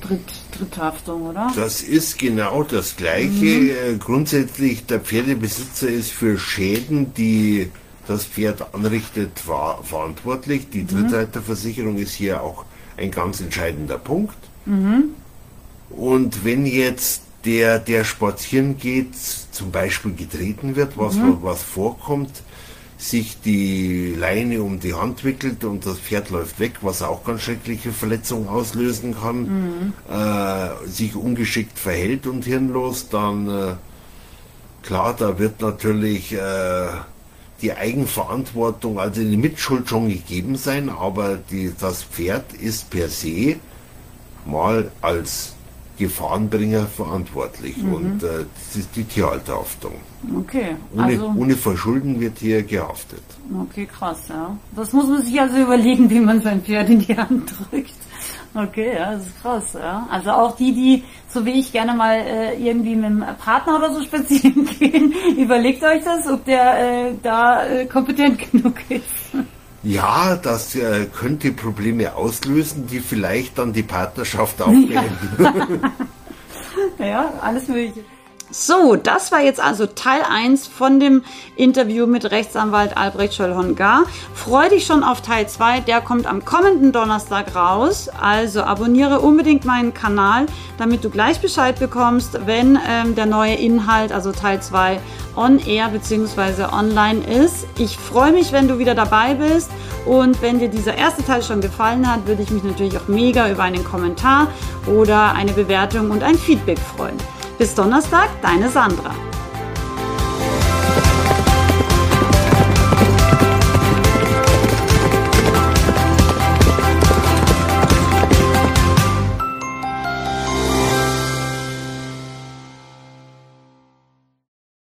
Dritt, 0.00 0.20
Dritthaftung, 0.58 1.22
oder? 1.22 1.50
Das 1.56 1.80
ist 1.80 2.18
genau 2.18 2.62
das 2.62 2.96
Gleiche. 2.96 3.28
Mhm. 3.28 3.70
Äh, 3.70 3.96
grundsätzlich 3.98 4.84
der 4.86 5.00
Pferdebesitzer 5.00 5.88
ist 5.88 6.10
für 6.10 6.38
Schäden, 6.38 7.14
die 7.14 7.70
das 8.06 8.24
Pferd 8.24 8.74
anrichtet, 8.74 9.46
war 9.46 9.82
verantwortlich. 9.82 10.68
Die 10.70 10.82
mhm. 10.82 10.88
Drittreiterversicherung 10.88 11.98
ist 11.98 12.14
hier 12.14 12.42
auch 12.42 12.64
ein 12.96 13.10
ganz 13.10 13.40
entscheidender 13.40 13.98
Punkt. 13.98 14.36
Mhm. 14.66 15.10
Und 15.90 16.44
wenn 16.44 16.66
jetzt 16.66 17.22
der, 17.44 17.78
der 17.78 18.04
spazieren 18.04 18.78
geht, 18.78 19.14
zum 19.16 19.70
Beispiel 19.70 20.14
getreten 20.14 20.76
wird, 20.76 20.96
was, 20.96 21.14
mhm. 21.14 21.38
was 21.42 21.62
vorkommt, 21.62 22.42
sich 22.96 23.40
die 23.40 24.14
Leine 24.14 24.62
um 24.62 24.80
die 24.80 24.94
Hand 24.94 25.24
wickelt 25.24 25.64
und 25.64 25.84
das 25.84 25.98
Pferd 25.98 26.30
läuft 26.30 26.58
weg, 26.58 26.74
was 26.80 27.02
auch 27.02 27.24
ganz 27.24 27.42
schreckliche 27.42 27.92
Verletzungen 27.92 28.48
auslösen 28.48 29.14
kann, 29.20 29.40
mhm. 29.42 29.92
äh, 30.10 30.88
sich 30.88 31.14
ungeschickt 31.14 31.78
verhält 31.78 32.26
und 32.26 32.44
hirnlos, 32.44 33.08
dann 33.10 33.48
äh, 33.48 33.74
klar, 34.82 35.14
da 35.18 35.38
wird 35.38 35.60
natürlich 35.60 36.32
äh, 36.32 36.86
die 37.64 37.72
Eigenverantwortung, 37.72 38.98
also 38.98 39.22
die 39.22 39.38
Mitschuld 39.38 39.88
schon 39.88 40.08
gegeben 40.08 40.56
sein, 40.56 40.90
aber 40.90 41.38
die, 41.50 41.72
das 41.80 42.04
Pferd 42.04 42.52
ist 42.52 42.90
per 42.90 43.08
se 43.08 43.56
mal 44.44 44.90
als 45.00 45.54
Gefahrenbringer 45.96 46.86
verantwortlich 46.86 47.78
mhm. 47.78 47.94
und 47.94 48.22
äh, 48.22 48.44
das 48.54 48.76
ist 48.76 48.90
die 48.96 49.04
Tierhalterhaftung. 49.04 49.94
Okay. 50.40 50.76
Ohne, 50.92 51.04
also, 51.04 51.32
ohne 51.36 51.56
Verschulden 51.56 52.20
wird 52.20 52.38
hier 52.38 52.62
gehaftet. 52.62 53.22
Okay, 53.62 53.86
krass, 53.86 54.28
ja. 54.28 54.56
Das 54.76 54.92
muss 54.92 55.08
man 55.08 55.22
sich 55.22 55.40
also 55.40 55.56
überlegen, 55.56 56.10
wie 56.10 56.20
man 56.20 56.42
sein 56.42 56.62
Pferd 56.62 56.90
in 56.90 56.98
die 56.98 57.16
Hand 57.16 57.50
drückt. 57.70 57.94
Okay, 58.54 58.94
ja, 58.94 59.12
das 59.12 59.26
ist 59.26 59.42
krass, 59.42 59.72
ja. 59.74 60.06
Also 60.10 60.30
auch 60.30 60.56
die, 60.56 60.72
die, 60.72 61.04
so 61.28 61.44
wie 61.44 61.58
ich 61.58 61.72
gerne 61.72 61.92
mal 61.92 62.18
äh, 62.18 62.54
irgendwie 62.54 62.94
mit 62.94 63.06
einem 63.06 63.24
Partner 63.36 63.76
oder 63.76 63.92
so 63.92 64.00
spazieren 64.04 64.64
gehen, 64.78 65.12
überlegt 65.36 65.82
euch 65.82 66.04
das, 66.04 66.28
ob 66.28 66.44
der 66.44 67.08
äh, 67.08 67.14
da 67.20 67.66
äh, 67.66 67.86
kompetent 67.86 68.52
genug 68.52 68.76
ist. 68.88 69.34
Ja, 69.82 70.36
das 70.36 70.76
äh, 70.76 71.06
könnte 71.06 71.50
Probleme 71.50 72.14
auslösen, 72.14 72.86
die 72.86 73.00
vielleicht 73.00 73.58
dann 73.58 73.72
die 73.72 73.82
Partnerschaft 73.82 74.62
auch 74.62 74.68
beenden. 74.68 75.80
ja, 76.98 77.32
alles 77.42 77.66
Mögliche. 77.66 78.04
So, 78.56 78.94
das 78.94 79.32
war 79.32 79.40
jetzt 79.40 79.58
also 79.58 79.84
Teil 79.84 80.22
1 80.30 80.68
von 80.68 81.00
dem 81.00 81.24
Interview 81.56 82.06
mit 82.06 82.30
Rechtsanwalt 82.30 82.96
Albrecht 82.96 83.34
Schöllhongar. 83.34 84.04
Freu 84.32 84.68
dich 84.68 84.86
schon 84.86 85.02
auf 85.02 85.22
Teil 85.22 85.48
2, 85.48 85.80
der 85.80 86.00
kommt 86.00 86.24
am 86.26 86.44
kommenden 86.44 86.92
Donnerstag 86.92 87.56
raus. 87.56 88.08
Also 88.08 88.62
abonniere 88.62 89.18
unbedingt 89.18 89.64
meinen 89.64 89.92
Kanal, 89.92 90.46
damit 90.78 91.02
du 91.02 91.10
gleich 91.10 91.40
Bescheid 91.40 91.80
bekommst, 91.80 92.46
wenn 92.46 92.78
ähm, 92.88 93.16
der 93.16 93.26
neue 93.26 93.54
Inhalt, 93.54 94.12
also 94.12 94.30
Teil 94.30 94.62
2, 94.62 95.00
on 95.34 95.58
air 95.58 95.88
bzw. 95.88 96.72
online 96.72 97.24
ist. 97.26 97.66
Ich 97.76 97.98
freue 97.98 98.30
mich, 98.30 98.52
wenn 98.52 98.68
du 98.68 98.78
wieder 98.78 98.94
dabei 98.94 99.34
bist 99.34 99.68
und 100.06 100.40
wenn 100.42 100.60
dir 100.60 100.68
dieser 100.68 100.94
erste 100.94 101.24
Teil 101.24 101.42
schon 101.42 101.60
gefallen 101.60 102.08
hat, 102.08 102.28
würde 102.28 102.44
ich 102.44 102.50
mich 102.50 102.62
natürlich 102.62 102.96
auch 102.96 103.08
mega 103.08 103.50
über 103.50 103.64
einen 103.64 103.82
Kommentar 103.82 104.46
oder 104.86 105.32
eine 105.32 105.50
Bewertung 105.50 106.12
und 106.12 106.22
ein 106.22 106.38
Feedback 106.38 106.78
freuen. 106.78 107.33
Bis 107.58 107.74
Donnerstag, 107.74 108.28
deine 108.42 108.68
Sandra. 108.68 109.14